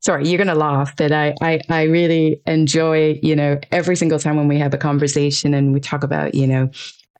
Sorry, 0.00 0.28
you're 0.28 0.38
going 0.38 0.48
to 0.48 0.54
laugh, 0.54 0.94
but 0.96 1.12
I, 1.12 1.34
I, 1.40 1.60
I 1.68 1.82
really 1.84 2.40
enjoy, 2.46 3.18
you 3.22 3.34
know, 3.34 3.58
every 3.72 3.96
single 3.96 4.18
time 4.18 4.36
when 4.36 4.48
we 4.48 4.58
have 4.58 4.74
a 4.74 4.78
conversation 4.78 5.54
and 5.54 5.72
we 5.72 5.80
talk 5.80 6.02
about, 6.02 6.34
you 6.34 6.46
know, 6.46 6.70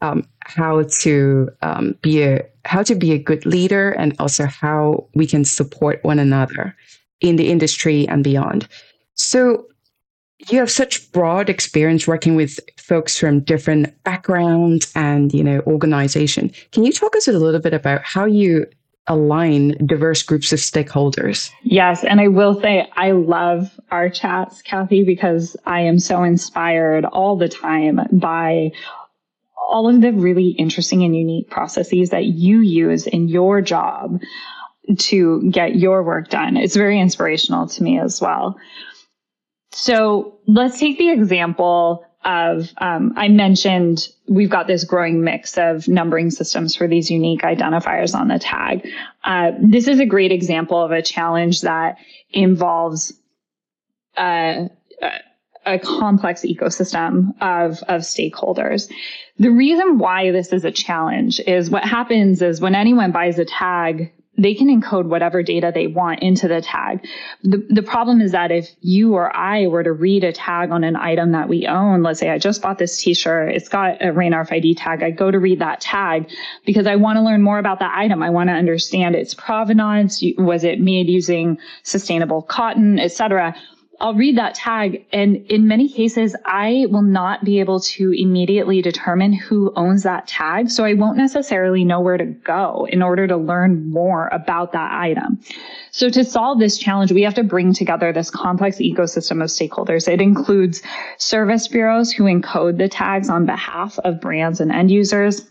um, 0.02 0.26
how 0.40 0.82
to 1.00 1.50
um, 1.62 1.94
be 2.02 2.22
a 2.22 2.42
how 2.64 2.82
to 2.82 2.94
be 2.94 3.12
a 3.12 3.18
good 3.18 3.46
leader 3.46 3.90
and 3.92 4.14
also 4.18 4.46
how 4.46 5.06
we 5.14 5.26
can 5.26 5.44
support 5.44 6.02
one 6.04 6.18
another 6.18 6.76
in 7.20 7.36
the 7.36 7.50
industry 7.50 8.06
and 8.08 8.24
beyond. 8.24 8.68
So 9.14 9.66
you 10.48 10.58
have 10.58 10.70
such 10.70 11.10
broad 11.12 11.50
experience 11.50 12.06
working 12.06 12.34
with 12.34 12.58
folks 12.78 13.18
from 13.18 13.40
different 13.40 14.02
backgrounds 14.04 14.90
and 14.94 15.32
you 15.32 15.44
know 15.44 15.60
organization. 15.66 16.50
Can 16.72 16.84
you 16.84 16.92
talk 16.92 17.16
us 17.16 17.28
a 17.28 17.32
little 17.32 17.60
bit 17.60 17.74
about 17.74 18.02
how 18.02 18.24
you 18.24 18.66
align 19.06 19.74
diverse 19.86 20.22
groups 20.22 20.52
of 20.52 20.58
stakeholders? 20.58 21.50
Yes 21.62 22.04
and 22.04 22.20
i 22.20 22.28
will 22.28 22.60
say 22.60 22.88
i 22.96 23.12
love 23.12 23.80
our 23.90 24.08
chats 24.08 24.62
cathy 24.62 25.04
because 25.04 25.56
i 25.66 25.80
am 25.80 25.98
so 25.98 26.22
inspired 26.22 27.04
all 27.04 27.36
the 27.36 27.48
time 27.48 28.00
by 28.12 28.70
all 29.56 29.88
of 29.88 30.00
the 30.00 30.12
really 30.12 30.48
interesting 30.48 31.02
and 31.04 31.16
unique 31.16 31.48
processes 31.48 32.10
that 32.10 32.24
you 32.24 32.60
use 32.60 33.06
in 33.06 33.28
your 33.28 33.60
job 33.60 34.20
to 34.98 35.48
get 35.50 35.76
your 35.76 36.02
work 36.02 36.28
done. 36.28 36.56
It's 36.56 36.74
very 36.74 36.98
inspirational 36.98 37.68
to 37.68 37.82
me 37.82 38.00
as 38.00 38.20
well 38.20 38.58
so 39.72 40.38
let's 40.46 40.78
take 40.78 40.98
the 40.98 41.10
example 41.10 42.04
of 42.24 42.68
um, 42.78 43.14
I 43.16 43.28
mentioned 43.28 44.08
we've 44.28 44.50
got 44.50 44.66
this 44.66 44.84
growing 44.84 45.24
mix 45.24 45.56
of 45.56 45.88
numbering 45.88 46.30
systems 46.30 46.76
for 46.76 46.86
these 46.86 47.10
unique 47.10 47.42
identifiers 47.42 48.14
on 48.14 48.28
the 48.28 48.38
tag. 48.38 48.86
Uh, 49.24 49.52
this 49.60 49.88
is 49.88 50.00
a 50.00 50.06
great 50.06 50.30
example 50.30 50.82
of 50.82 50.90
a 50.90 51.00
challenge 51.00 51.62
that 51.62 51.96
involves 52.30 53.14
uh, 54.16 54.66
a 55.66 55.78
complex 55.78 56.42
ecosystem 56.42 57.30
of, 57.40 57.82
of 57.88 58.02
stakeholders. 58.02 58.90
The 59.38 59.50
reason 59.50 59.98
why 59.98 60.30
this 60.30 60.52
is 60.52 60.64
a 60.64 60.70
challenge 60.70 61.40
is 61.40 61.70
what 61.70 61.84
happens 61.84 62.42
is 62.42 62.60
when 62.60 62.74
anyone 62.74 63.12
buys 63.12 63.38
a 63.38 63.44
tag, 63.44 64.12
they 64.38 64.54
can 64.54 64.68
encode 64.68 65.06
whatever 65.06 65.42
data 65.42 65.70
they 65.74 65.86
want 65.86 66.20
into 66.22 66.48
the 66.48 66.62
tag. 66.62 67.06
The, 67.42 67.66
the 67.68 67.82
problem 67.82 68.20
is 68.20 68.32
that 68.32 68.50
if 68.50 68.70
you 68.80 69.14
or 69.14 69.34
I 69.34 69.66
were 69.66 69.82
to 69.82 69.92
read 69.92 70.24
a 70.24 70.32
tag 70.32 70.70
on 70.70 70.82
an 70.82 70.96
item 70.96 71.32
that 71.32 71.48
we 71.48 71.66
own, 71.66 72.02
let's 72.02 72.20
say 72.20 72.30
I 72.30 72.38
just 72.38 72.62
bought 72.62 72.78
this 72.78 72.96
t-shirt, 72.96 73.52
it's 73.52 73.68
got 73.68 74.02
a 74.02 74.12
RAIN 74.12 74.32
RFID 74.32 74.76
tag. 74.78 75.02
I 75.02 75.10
go 75.10 75.30
to 75.30 75.38
read 75.38 75.58
that 75.58 75.80
tag 75.80 76.30
because 76.64 76.86
I 76.86 76.96
want 76.96 77.18
to 77.18 77.22
learn 77.22 77.42
more 77.42 77.58
about 77.58 77.80
that 77.80 77.96
item. 77.96 78.22
I 78.22 78.30
want 78.30 78.48
to 78.48 78.54
understand 78.54 79.14
its 79.14 79.34
provenance. 79.34 80.22
Was 80.38 80.64
it 80.64 80.80
made 80.80 81.08
using 81.08 81.58
sustainable 81.82 82.42
cotton, 82.42 82.98
etc 82.98 83.54
I'll 84.00 84.14
read 84.14 84.38
that 84.38 84.54
tag. 84.54 85.04
And 85.12 85.36
in 85.46 85.68
many 85.68 85.88
cases, 85.88 86.34
I 86.46 86.86
will 86.88 87.02
not 87.02 87.44
be 87.44 87.60
able 87.60 87.80
to 87.80 88.12
immediately 88.12 88.80
determine 88.80 89.34
who 89.34 89.72
owns 89.76 90.04
that 90.04 90.26
tag. 90.26 90.70
So 90.70 90.84
I 90.84 90.94
won't 90.94 91.18
necessarily 91.18 91.84
know 91.84 92.00
where 92.00 92.16
to 92.16 92.24
go 92.24 92.86
in 92.90 93.02
order 93.02 93.26
to 93.26 93.36
learn 93.36 93.90
more 93.90 94.28
about 94.28 94.72
that 94.72 94.90
item. 94.92 95.40
So 95.90 96.08
to 96.08 96.24
solve 96.24 96.58
this 96.58 96.78
challenge, 96.78 97.12
we 97.12 97.22
have 97.22 97.34
to 97.34 97.44
bring 97.44 97.74
together 97.74 98.10
this 98.12 98.30
complex 98.30 98.78
ecosystem 98.78 99.42
of 99.42 99.50
stakeholders. 99.50 100.08
It 100.08 100.22
includes 100.22 100.82
service 101.18 101.68
bureaus 101.68 102.10
who 102.10 102.24
encode 102.24 102.78
the 102.78 102.88
tags 102.88 103.28
on 103.28 103.44
behalf 103.44 103.98
of 103.98 104.20
brands 104.20 104.60
and 104.60 104.72
end 104.72 104.90
users 104.90 105.46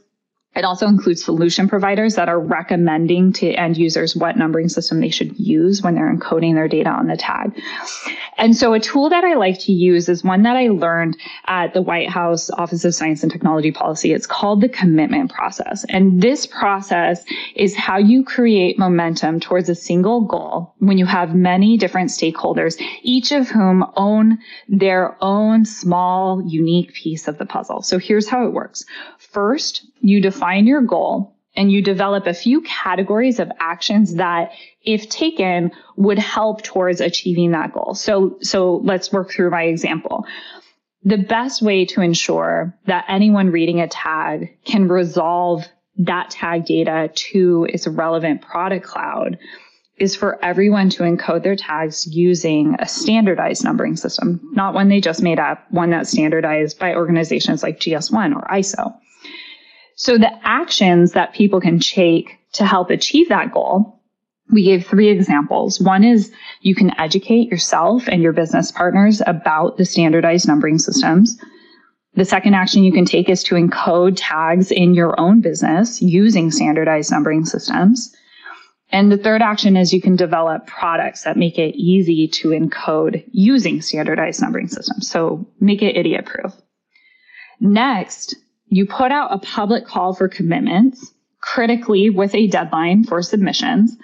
it 0.56 0.66
also 0.66 0.88
includes 0.88 1.24
solution 1.24 1.68
providers 1.70 2.16
that 2.16 2.28
are 2.28 2.40
recommending 2.40 3.32
to 3.34 3.52
end 3.54 3.78
users 3.78 4.16
what 4.16 4.36
numbering 4.36 4.68
system 4.68 5.00
they 5.00 5.10
should 5.10 5.40
use 5.40 5.82
when 5.82 5.94
they're 5.94 6.14
encoding 6.14 6.56
their 6.56 6.68
data 6.68 6.90
on 6.90 7.08
the 7.08 7.16
tag. 7.16 7.52
And 8.38 8.56
so 8.56 8.74
a 8.74 8.80
tool 8.80 9.10
that 9.10 9.24
I 9.24 9.36
like 9.36 9.60
to 9.60 9.72
use 9.72 10.10
is 10.10 10.24
one 10.24 10.44
that 10.44 10.56
I 10.56 10.70
learned 10.70 11.18
at 11.46 11.74
the 11.74 11.82
White 11.82 12.10
House 12.10 12.50
Office 12.50 12.84
of 12.84 12.96
Science 12.96 13.22
and 13.22 13.32
Technology 13.32 13.72
Policy. 13.72 14.12
It's 14.12 14.26
called 14.26 14.62
the 14.62 14.70
commitment 14.70 15.32
process. 15.32 15.86
And 15.88 16.22
this 16.22 16.48
process 16.48 17.24
is 17.56 17.76
how 17.76 17.98
you 17.98 18.24
create 18.24 18.80
momentum 18.80 19.40
towards 19.40 19.70
a 19.70 19.76
single 19.76 20.22
goal 20.22 20.74
when 20.80 20.98
you 20.98 21.06
have 21.06 21.36
many 21.36 21.78
different 21.78 22.10
stakeholders, 22.10 22.82
each 23.04 23.32
of 23.32 23.50
whom 23.50 23.86
own 23.96 24.40
their 24.68 25.16
own 25.22 25.64
small, 25.66 26.42
unique 26.48 26.94
piece 26.94 27.28
of 27.28 27.38
the 27.38 27.46
puzzle. 27.46 27.82
So 27.82 28.00
here's 28.00 28.28
how 28.28 28.48
it 28.48 28.54
works. 28.54 28.84
First, 29.32 29.86
you 30.02 30.22
define 30.22 30.66
your 30.66 30.82
goal 30.82 31.36
and 31.56 31.72
you 31.72 31.82
develop 31.82 32.26
a 32.26 32.34
few 32.34 32.62
categories 32.62 33.40
of 33.40 33.52
actions 33.60 34.16
that 34.16 34.52
if 34.84 35.10
taken 35.10 35.72
would 35.98 36.20
help 36.20 36.62
towards 36.62 37.02
achieving 37.02 37.52
that 37.52 37.74
goal. 37.74 37.94
So, 37.96 38.38
so 38.42 38.78
let's 38.78 39.12
work 39.12 39.32
through 39.32 39.52
my 39.52 39.64
example. 39.64 40.26
The 41.04 41.18
best 41.18 41.62
way 41.62 41.86
to 41.86 42.02
ensure 42.02 42.76
that 42.86 43.06
anyone 43.08 43.52
reading 43.52 43.82
a 43.82 43.88
tag 43.88 44.58
can 44.66 44.88
resolve 44.88 45.66
that 45.98 46.30
tag 46.30 46.66
data 46.66 47.12
to 47.14 47.68
its 47.70 47.88
relevant 47.88 48.42
product 48.42 48.86
cloud 48.86 49.38
is 49.98 50.16
for 50.16 50.44
everyone 50.44 50.90
to 50.90 51.04
encode 51.04 51.44
their 51.44 51.58
tags 51.58 52.08
using 52.08 52.76
a 52.80 52.88
standardized 52.88 53.64
numbering 53.64 53.98
system, 53.98 54.40
not 54.54 54.74
one 54.74 54.88
they 54.88 55.02
just 55.02 55.22
made 55.22 55.40
up, 55.40 55.66
one 55.72 55.90
that's 55.90 56.12
standardized 56.12 56.80
by 56.80 56.96
organizations 56.96 57.64
like 57.64 57.80
GS1 57.80 58.34
or 58.34 58.42
ISO. 58.48 58.96
So 60.00 60.18
the 60.18 60.32
actions 60.48 61.12
that 61.12 61.34
people 61.34 61.60
can 61.60 61.78
take 61.78 62.38
to 62.54 62.66
help 62.66 62.90
achieve 62.90 63.28
that 63.28 63.52
goal, 63.52 64.00
we 64.50 64.64
gave 64.64 64.88
three 64.88 65.10
examples. 65.10 65.82
One 65.82 66.06
is 66.06 66.32
you 66.62 66.74
can 66.74 66.98
educate 66.98 67.52
yourself 67.52 68.08
and 68.08 68.24
your 68.24 68.32
business 68.32 68.72
partners 68.72 69.22
about 69.28 69.76
the 69.76 69.84
standardized 69.84 70.48
numbering 70.48 70.80
systems. 70.80 71.38
The 72.14 72.24
second 72.24 72.54
action 72.54 72.86
you 72.86 72.94
can 72.94 73.04
take 73.04 73.28
is 73.28 73.44
to 73.44 73.56
encode 73.56 74.14
tags 74.16 74.72
in 74.72 74.94
your 74.94 75.20
own 75.20 75.42
business 75.42 76.02
using 76.02 76.50
standardized 76.50 77.12
numbering 77.12 77.44
systems. 77.44 78.16
And 78.94 79.12
the 79.12 79.18
third 79.18 79.42
action 79.42 79.76
is 79.76 79.94
you 79.94 80.02
can 80.02 80.16
develop 80.16 80.66
products 80.66 81.26
that 81.26 81.36
make 81.36 81.60
it 81.60 81.76
easy 81.76 82.30
to 82.36 82.52
encode 82.52 83.26
using 83.34 83.82
standardized 83.82 84.42
numbering 84.42 84.70
systems. 84.70 85.12
So 85.12 85.46
make 85.60 85.82
it 85.82 85.98
idiot 85.98 86.26
proof. 86.26 86.54
Next, 87.60 88.36
you 88.70 88.86
put 88.86 89.12
out 89.12 89.34
a 89.34 89.40
public 89.40 89.86
call 89.86 90.14
for 90.14 90.28
commitments, 90.28 91.14
critically 91.42 92.10
with 92.10 92.34
a 92.36 92.48
deadline 92.48 93.04
for 93.04 93.22
submissions, 93.22 93.96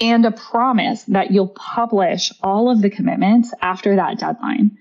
and 0.00 0.24
a 0.24 0.30
promise 0.30 1.02
that 1.04 1.30
you'll 1.30 1.48
publish 1.48 2.32
all 2.42 2.70
of 2.70 2.82
the 2.82 2.90
commitments 2.90 3.52
after 3.60 3.96
that 3.96 4.18
deadline. 4.18 4.76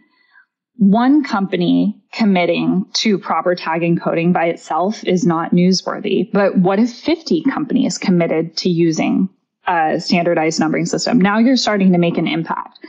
One 0.75 1.23
company 1.23 2.03
committing 2.13 2.85
to 2.95 3.17
proper 3.17 3.55
tag 3.55 3.81
encoding 3.81 4.31
by 4.31 4.45
itself 4.45 5.03
is 5.03 5.25
not 5.25 5.51
newsworthy, 5.51 6.31
but 6.31 6.57
what 6.57 6.79
if 6.79 6.91
50 6.91 7.43
companies 7.43 7.97
committed 7.97 8.55
to 8.57 8.69
using 8.69 9.29
a 9.65 9.99
standardized 9.99 10.59
numbering 10.59 10.85
system? 10.85 11.19
Now 11.19 11.39
you're 11.39 11.57
starting 11.57 11.93
to 11.93 11.97
make 11.97 12.17
an 12.17 12.27
impact. 12.27 12.79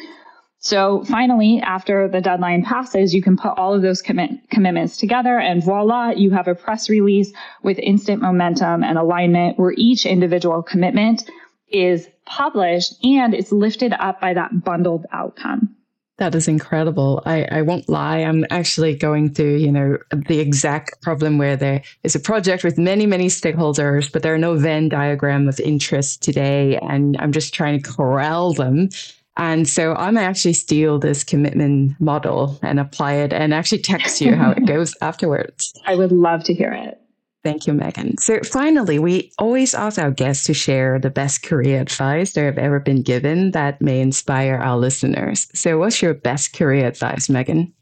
So 0.68 1.02
finally, 1.04 1.62
after 1.64 2.08
the 2.08 2.20
deadline 2.20 2.62
passes, 2.62 3.14
you 3.14 3.22
can 3.22 3.38
put 3.38 3.56
all 3.56 3.72
of 3.72 3.80
those 3.80 4.02
commit- 4.02 4.50
commitments 4.50 4.98
together 4.98 5.38
and 5.38 5.64
voila, 5.64 6.10
you 6.10 6.30
have 6.32 6.46
a 6.46 6.54
press 6.54 6.90
release 6.90 7.32
with 7.62 7.78
instant 7.78 8.20
momentum 8.20 8.84
and 8.84 8.98
alignment 8.98 9.58
where 9.58 9.72
each 9.78 10.04
individual 10.04 10.62
commitment 10.62 11.24
is 11.68 12.06
published 12.26 13.02
and 13.02 13.32
it's 13.32 13.50
lifted 13.50 13.94
up 13.98 14.20
by 14.20 14.34
that 14.34 14.62
bundled 14.62 15.06
outcome. 15.10 15.74
That 16.18 16.34
is 16.34 16.48
incredible. 16.48 17.22
I, 17.24 17.44
I 17.44 17.62
won't 17.62 17.88
lie. 17.88 18.18
I'm 18.18 18.44
actually 18.50 18.94
going 18.94 19.32
through, 19.32 19.56
you 19.56 19.72
know, 19.72 19.96
the 20.10 20.38
exact 20.38 21.00
problem 21.00 21.38
where 21.38 21.56
there 21.56 21.80
is 22.02 22.14
a 22.14 22.20
project 22.20 22.62
with 22.62 22.76
many, 22.76 23.06
many 23.06 23.28
stakeholders, 23.28 24.12
but 24.12 24.22
there 24.22 24.34
are 24.34 24.38
no 24.38 24.54
Venn 24.54 24.90
diagram 24.90 25.48
of 25.48 25.58
interest 25.60 26.22
today. 26.22 26.76
And 26.76 27.16
I'm 27.20 27.32
just 27.32 27.54
trying 27.54 27.80
to 27.80 27.90
corral 27.90 28.52
them 28.52 28.90
and 29.38 29.68
so 29.68 29.94
I 29.94 30.10
might 30.10 30.24
actually 30.24 30.54
steal 30.54 30.98
this 30.98 31.22
commitment 31.22 31.98
model 32.00 32.58
and 32.60 32.80
apply 32.80 33.14
it 33.14 33.32
and 33.32 33.54
actually 33.54 33.78
text 33.78 34.20
you 34.20 34.34
how 34.34 34.50
it 34.50 34.66
goes 34.66 34.96
afterwards. 35.00 35.72
I 35.86 35.94
would 35.94 36.10
love 36.10 36.42
to 36.44 36.54
hear 36.54 36.72
it. 36.72 37.00
Thank 37.44 37.68
you, 37.68 37.72
Megan. 37.72 38.18
So 38.18 38.40
finally, 38.42 38.98
we 38.98 39.30
always 39.38 39.74
ask 39.74 39.96
our 39.98 40.10
guests 40.10 40.46
to 40.46 40.54
share 40.54 40.98
the 40.98 41.08
best 41.08 41.44
career 41.44 41.80
advice 41.80 42.32
they 42.32 42.44
have 42.44 42.58
ever 42.58 42.80
been 42.80 43.02
given 43.02 43.52
that 43.52 43.80
may 43.80 44.00
inspire 44.00 44.56
our 44.56 44.76
listeners. 44.76 45.46
So 45.54 45.78
what's 45.78 46.02
your 46.02 46.14
best 46.14 46.52
career 46.52 46.86
advice, 46.86 47.30
Megan? 47.30 47.72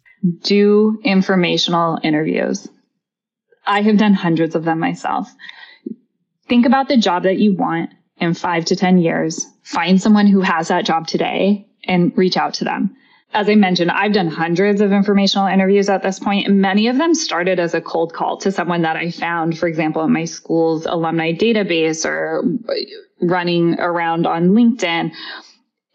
Do 0.42 1.00
informational 1.02 1.98
interviews. 2.02 2.68
I 3.66 3.80
have 3.80 3.96
done 3.96 4.12
hundreds 4.12 4.54
of 4.54 4.64
them 4.64 4.78
myself. 4.78 5.32
Think 6.48 6.66
about 6.66 6.88
the 6.88 6.98
job 6.98 7.22
that 7.22 7.38
you 7.38 7.56
want 7.56 7.90
in 8.18 8.34
five 8.34 8.64
to 8.66 8.76
10 8.76 8.98
years, 8.98 9.46
find 9.62 10.00
someone 10.00 10.26
who 10.26 10.40
has 10.40 10.68
that 10.68 10.84
job 10.84 11.06
today 11.06 11.66
and 11.84 12.16
reach 12.16 12.36
out 12.36 12.54
to 12.54 12.64
them. 12.64 12.96
As 13.32 13.48
I 13.48 13.54
mentioned, 13.54 13.90
I've 13.90 14.12
done 14.12 14.28
hundreds 14.28 14.80
of 14.80 14.92
informational 14.92 15.46
interviews 15.46 15.88
at 15.88 16.02
this 16.02 16.18
point, 16.18 16.46
and 16.46 16.60
many 16.60 16.88
of 16.88 16.96
them 16.96 17.14
started 17.14 17.58
as 17.58 17.74
a 17.74 17.80
cold 17.80 18.14
call 18.14 18.38
to 18.38 18.52
someone 18.52 18.82
that 18.82 18.96
I 18.96 19.10
found, 19.10 19.58
for 19.58 19.66
example, 19.66 20.02
in 20.04 20.12
my 20.12 20.24
school's 20.24 20.86
alumni 20.86 21.32
database 21.32 22.06
or 22.06 22.44
running 23.20 23.78
around 23.78 24.26
on 24.26 24.50
LinkedIn. 24.50 25.12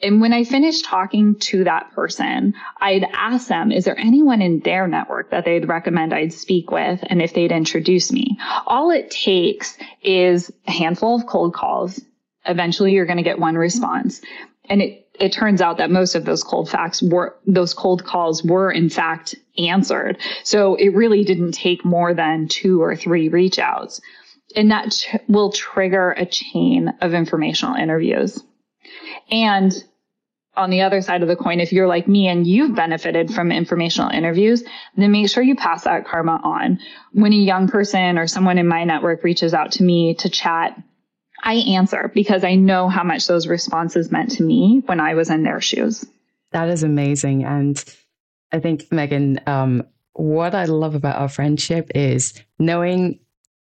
And 0.03 0.19
when 0.19 0.33
I 0.33 0.43
finished 0.43 0.85
talking 0.85 1.35
to 1.39 1.63
that 1.63 1.91
person, 1.93 2.53
I'd 2.79 3.05
ask 3.13 3.47
them, 3.47 3.71
is 3.71 3.85
there 3.85 3.97
anyone 3.97 4.41
in 4.41 4.59
their 4.59 4.87
network 4.87 5.31
that 5.31 5.45
they'd 5.45 5.67
recommend 5.67 6.13
I'd 6.13 6.33
speak 6.33 6.71
with 6.71 7.03
and 7.03 7.21
if 7.21 7.33
they'd 7.33 7.51
introduce 7.51 8.11
me? 8.11 8.37
All 8.65 8.89
it 8.91 9.11
takes 9.11 9.77
is 10.03 10.51
a 10.67 10.71
handful 10.71 11.15
of 11.15 11.27
cold 11.27 11.53
calls 11.53 12.01
eventually 12.45 12.93
you're 12.93 13.05
going 13.05 13.17
to 13.17 13.23
get 13.23 13.39
one 13.39 13.55
response. 13.55 14.21
And 14.69 14.81
it, 14.81 15.07
it 15.19 15.31
turns 15.33 15.61
out 15.61 15.77
that 15.77 15.91
most 15.91 16.15
of 16.15 16.25
those 16.25 16.43
cold 16.43 16.69
facts 16.69 17.01
were, 17.01 17.35
those 17.45 17.73
cold 17.73 18.03
calls 18.03 18.43
were 18.43 18.71
in 18.71 18.89
fact 18.89 19.35
answered. 19.57 20.17
So 20.43 20.75
it 20.75 20.89
really 20.89 21.23
didn't 21.23 21.51
take 21.51 21.83
more 21.83 22.13
than 22.13 22.47
two 22.47 22.81
or 22.81 22.95
three 22.95 23.29
reach 23.29 23.59
outs. 23.59 24.01
And 24.55 24.71
that 24.71 24.91
ch- 24.91 25.15
will 25.27 25.51
trigger 25.51 26.11
a 26.11 26.25
chain 26.25 26.93
of 27.01 27.13
informational 27.13 27.75
interviews. 27.75 28.41
And 29.29 29.73
on 30.55 30.69
the 30.69 30.81
other 30.81 31.01
side 31.01 31.21
of 31.21 31.29
the 31.29 31.35
coin, 31.35 31.59
if 31.59 31.71
you're 31.71 31.87
like 31.87 32.07
me 32.07 32.27
and 32.27 32.45
you've 32.45 32.75
benefited 32.75 33.33
from 33.33 33.51
informational 33.51 34.11
interviews, 34.11 34.63
then 34.97 35.11
make 35.11 35.29
sure 35.29 35.43
you 35.43 35.55
pass 35.55 35.85
that 35.85 36.05
karma 36.05 36.41
on. 36.43 36.79
When 37.13 37.31
a 37.31 37.37
young 37.37 37.67
person 37.67 38.17
or 38.17 38.27
someone 38.27 38.57
in 38.57 38.67
my 38.67 38.83
network 38.83 39.23
reaches 39.23 39.53
out 39.53 39.71
to 39.73 39.83
me 39.83 40.15
to 40.15 40.29
chat, 40.29 40.77
I 41.43 41.55
answer 41.55 42.11
because 42.13 42.43
I 42.43 42.55
know 42.55 42.89
how 42.89 43.03
much 43.03 43.27
those 43.27 43.47
responses 43.47 44.11
meant 44.11 44.31
to 44.31 44.43
me 44.43 44.81
when 44.85 44.99
I 44.99 45.15
was 45.15 45.29
in 45.29 45.43
their 45.43 45.61
shoes. 45.61 46.05
That 46.51 46.69
is 46.69 46.83
amazing. 46.83 47.43
And 47.45 47.83
I 48.51 48.59
think, 48.59 48.91
Megan, 48.91 49.39
um, 49.47 49.83
what 50.13 50.53
I 50.53 50.65
love 50.65 50.95
about 50.95 51.17
our 51.17 51.29
friendship 51.29 51.89
is 51.95 52.33
knowing 52.59 53.19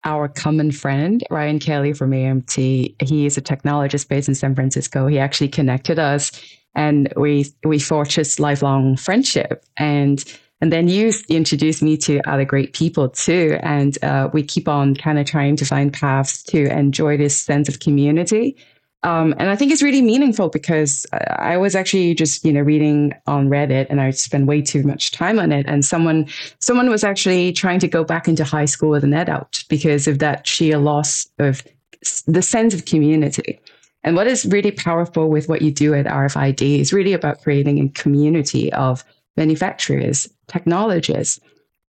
our 0.03 0.27
common 0.27 0.71
friend, 0.71 1.23
Ryan 1.29 1.59
Kelly 1.59 1.93
from 1.93 2.11
AMT. 2.11 2.55
He 3.01 3.25
is 3.25 3.37
a 3.37 3.41
technologist 3.41 4.09
based 4.09 4.27
in 4.27 4.35
San 4.35 4.55
Francisco. 4.55 5.07
He 5.07 5.19
actually 5.19 5.47
connected 5.47 5.99
us 5.99 6.31
and 6.75 7.13
we, 7.15 7.53
we 7.63 7.79
forged 7.79 8.17
this 8.17 8.39
lifelong 8.39 8.97
friendship. 8.97 9.63
And 9.77 10.23
and 10.63 10.71
then 10.71 10.87
you 10.87 11.11
introduced 11.27 11.83
me 11.83 11.97
to 11.97 12.21
other 12.21 12.45
great 12.45 12.71
people 12.71 13.09
too. 13.09 13.59
And 13.61 14.01
uh, 14.01 14.29
we 14.31 14.43
keep 14.43 14.69
on 14.69 14.95
kind 14.95 15.19
of 15.19 15.25
trying 15.25 15.57
to 15.57 15.65
find 15.65 15.91
paths 15.91 16.41
to 16.43 16.71
enjoy 16.71 17.17
this 17.17 17.35
sense 17.35 17.67
of 17.67 17.81
community. 17.81 18.55
Um, 19.03 19.35
and 19.37 19.49
I 19.49 19.57
think 19.57 19.73
it's 19.73 19.83
really 19.83 20.01
meaningful 20.01 20.47
because 20.47 21.05
I 21.11 21.57
was 21.57 21.75
actually 21.75 22.15
just, 22.15 22.45
you 22.45 22.53
know, 22.53 22.61
reading 22.61 23.11
on 23.27 23.49
Reddit 23.49 23.87
and 23.89 23.99
I 23.99 24.11
spent 24.11 24.45
way 24.45 24.61
too 24.61 24.83
much 24.83 25.11
time 25.11 25.37
on 25.37 25.51
it. 25.51 25.65
And 25.67 25.83
someone, 25.83 26.27
someone 26.59 26.89
was 26.89 27.03
actually 27.03 27.51
trying 27.51 27.79
to 27.79 27.87
go 27.89 28.05
back 28.05 28.29
into 28.29 28.45
high 28.45 28.63
school 28.63 28.91
with 28.91 29.03
an 29.03 29.13
adult 29.13 29.65
because 29.67 30.07
of 30.07 30.19
that 30.19 30.47
sheer 30.47 30.77
loss 30.77 31.27
of 31.39 31.61
the 32.25 32.41
sense 32.41 32.73
of 32.73 32.85
community. 32.85 33.59
And 34.05 34.15
what 34.15 34.27
is 34.27 34.45
really 34.45 34.71
powerful 34.71 35.27
with 35.27 35.49
what 35.49 35.61
you 35.61 35.71
do 35.71 35.93
at 35.93 36.05
RFID 36.05 36.79
is 36.79 36.93
really 36.93 37.11
about 37.11 37.41
creating 37.41 37.79
a 37.79 37.89
community 37.89 38.71
of 38.71 39.03
manufacturers, 39.37 40.27
technologists, 40.47 41.39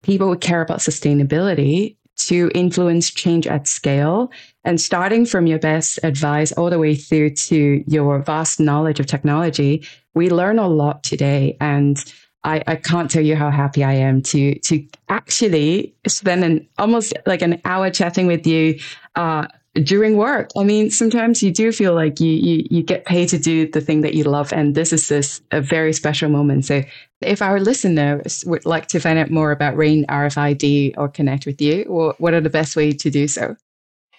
people 0.03 0.29
who 0.29 0.37
care 0.37 0.63
about 0.63 0.79
sustainability 0.79 1.97
to 2.17 2.51
influence 2.55 3.11
change 3.11 3.47
at 3.47 3.67
scale 3.67 4.31
and 4.65 4.81
starting 4.81 5.25
from 5.25 5.47
your 5.47 5.59
best 5.59 5.99
advice 6.03 6.53
all 6.53 6.71
the 6.71 6.79
way 6.79 6.95
through 6.95 7.31
to 7.31 7.83
your 7.87 8.21
vast 8.21 8.61
knowledge 8.61 9.01
of 9.01 9.07
technology 9.07 9.85
we 10.15 10.29
learn 10.29 10.59
a 10.59 10.69
lot 10.69 11.03
today 11.03 11.57
and 11.61 12.05
I, 12.45 12.63
I 12.67 12.77
can't 12.77 13.11
tell 13.11 13.23
you 13.23 13.37
how 13.37 13.51
happy 13.51 13.85
I 13.85 13.95
am 13.95 14.21
to 14.23 14.59
to 14.59 14.85
actually 15.09 15.95
spend 16.07 16.45
an 16.45 16.69
almost 16.77 17.15
like 17.25 17.41
an 17.41 17.61
hour 17.65 17.89
chatting 17.91 18.27
with 18.27 18.47
you 18.47 18.81
uh, 19.15 19.47
during 19.75 20.17
work. 20.17 20.51
I 20.57 20.65
mean, 20.65 20.91
sometimes 20.91 21.43
you 21.43 21.53
do 21.53 21.73
feel 21.73 21.95
like 21.95 22.21
you, 22.21 22.33
you, 22.33 22.67
you 22.71 22.83
get 22.83 23.05
paid 23.05 23.29
to 23.31 23.39
do 23.39 23.71
the 23.71 23.81
thing 23.81 24.03
that 24.03 24.15
you 24.15 24.25
love. 24.25 24.53
And 24.53 24.75
this 24.75 24.93
is 24.93 25.09
this 25.09 25.41
a 25.51 25.61
very 25.61 25.93
special 25.93 26.29
moment. 26.29 26.65
So 26.65 26.83
if 27.25 27.43
our 27.43 27.61
listeners 27.61 28.45
would 28.47 28.65
like 28.65 28.87
to 28.89 29.01
find 29.01 29.19
out 29.19 29.31
more 29.31 29.53
about 29.53 29.77
Rain 29.77 30.07
RFID 30.07 30.95
or 30.97 31.09
connect 31.09 31.47
with 31.47 31.61
you, 31.61 31.85
what 32.19 32.35
are 32.35 32.41
the 32.41 32.51
best 32.51 32.77
ways 32.77 32.97
to 33.03 33.11
do 33.11 33.29
so? 33.29 33.57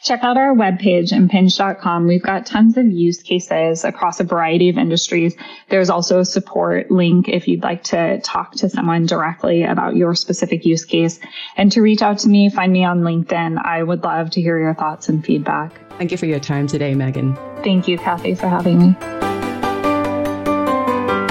Check 0.04 0.22
out 0.22 0.36
our 0.36 0.54
webpage, 0.54 1.14
impinj.com. 1.14 2.08
We've 2.08 2.22
got 2.22 2.46
tons 2.46 2.76
of 2.76 2.92
use 2.92 3.22
cases 3.22 3.86
across 3.86 4.20
a 4.20 4.26
variety 4.26 4.68
of 4.68 4.78
industries. 4.78 5.34
There's 5.70 5.90
also 5.90 6.20
a 6.20 6.26
support 6.26 6.92
link 6.92 7.30
if 7.30 7.48
you'd 7.48 7.64
like 7.64 7.86
to 7.86 8.20
talk 8.20 8.52
to 8.56 8.70
someone 8.70 9.06
directly 9.06 9.64
about 9.64 9.96
your 9.96 10.14
specific 10.14 10.66
use 10.66 10.84
case. 10.84 11.22
And 11.56 11.72
to 11.72 11.82
reach 11.82 12.02
out 12.02 12.20
to 12.20 12.28
me, 12.28 12.50
find 12.50 12.74
me 12.74 12.84
on 12.84 13.04
LinkedIn. 13.04 13.64
I 13.64 13.82
would 13.82 14.04
love 14.04 14.30
to 14.32 14.42
hear 14.42 14.60
your 14.60 14.74
thoughts 14.74 15.08
and 15.08 15.24
feedback. 15.24 15.72
Thank 15.98 16.12
you 16.12 16.18
for 16.18 16.26
your 16.26 16.40
time 16.42 16.68
today, 16.68 16.96
Megan. 16.96 17.38
Thank 17.64 17.88
you, 17.88 17.98
Cathy, 17.98 18.36
for 18.36 18.50
having 18.50 18.80
me. 18.80 19.33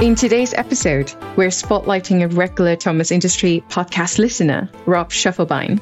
In 0.03 0.17
today's 0.17 0.53
episode, 0.53 1.15
we're 1.37 1.51
spotlighting 1.51 2.25
a 2.25 2.29
regular 2.35 2.75
Thomas 2.75 3.13
Industry 3.13 3.63
podcast 3.69 4.19
listener, 4.19 4.69
Rob 4.85 5.11
Schuffelbein. 5.11 5.81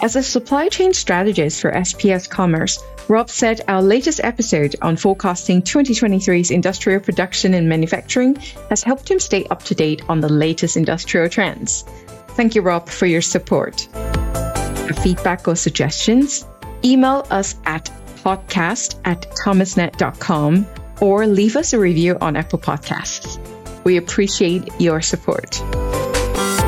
As 0.00 0.14
a 0.14 0.22
supply 0.22 0.68
chain 0.68 0.94
strategist 0.94 1.60
for 1.60 1.72
SPS 1.72 2.30
Commerce, 2.30 2.80
Rob 3.08 3.28
said 3.28 3.60
our 3.66 3.82
latest 3.82 4.20
episode 4.22 4.76
on 4.82 4.96
forecasting 4.96 5.62
2023's 5.62 6.52
industrial 6.52 7.00
production 7.00 7.54
and 7.54 7.68
manufacturing 7.68 8.36
has 8.68 8.84
helped 8.84 9.10
him 9.10 9.18
stay 9.18 9.44
up 9.46 9.64
to 9.64 9.74
date 9.74 10.02
on 10.08 10.20
the 10.20 10.28
latest 10.28 10.76
industrial 10.76 11.28
trends. 11.28 11.82
Thank 12.36 12.54
you, 12.54 12.62
Rob, 12.62 12.88
for 12.88 13.06
your 13.06 13.20
support. 13.20 13.80
For 13.90 14.94
feedback 15.02 15.48
or 15.48 15.56
suggestions, 15.56 16.46
email 16.84 17.26
us 17.32 17.56
at 17.64 17.90
podcast 18.22 19.00
at 19.04 19.22
thomasnet.com 19.44 20.66
or 21.00 21.26
leave 21.26 21.56
us 21.56 21.72
a 21.72 21.78
review 21.78 22.16
on 22.20 22.36
Apple 22.36 22.58
Podcasts. 22.58 23.38
We 23.84 23.96
appreciate 23.96 24.68
your 24.78 25.00
support. 25.00 25.54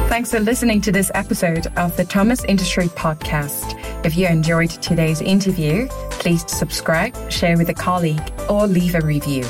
Thanks 0.08 0.30
for 0.30 0.40
listening 0.40 0.80
to 0.82 0.92
this 0.92 1.10
episode 1.14 1.66
of 1.78 1.96
the 1.96 2.04
Thomas 2.04 2.44
Industry 2.44 2.88
Podcast. 2.88 3.78
If 4.04 4.16
you 4.16 4.26
enjoyed 4.26 4.70
today's 4.70 5.20
interview, 5.22 5.88
please 6.10 6.44
subscribe, 6.50 7.16
share 7.30 7.56
with 7.56 7.68
a 7.70 7.74
colleague, 7.74 8.32
or 8.48 8.66
leave 8.66 8.94
a 8.94 9.00
review. 9.00 9.44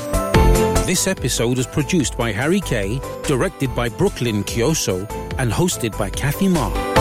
This 0.85 1.07
episode 1.07 1.57
was 1.57 1.67
produced 1.67 2.17
by 2.17 2.31
Harry 2.31 2.59
K, 2.59 2.99
directed 3.25 3.75
by 3.75 3.89
Brooklyn 3.89 4.43
Kiosow, 4.43 5.09
and 5.37 5.51
hosted 5.51 5.97
by 5.97 6.09
Cathy 6.09 6.47
Ma. 6.47 6.92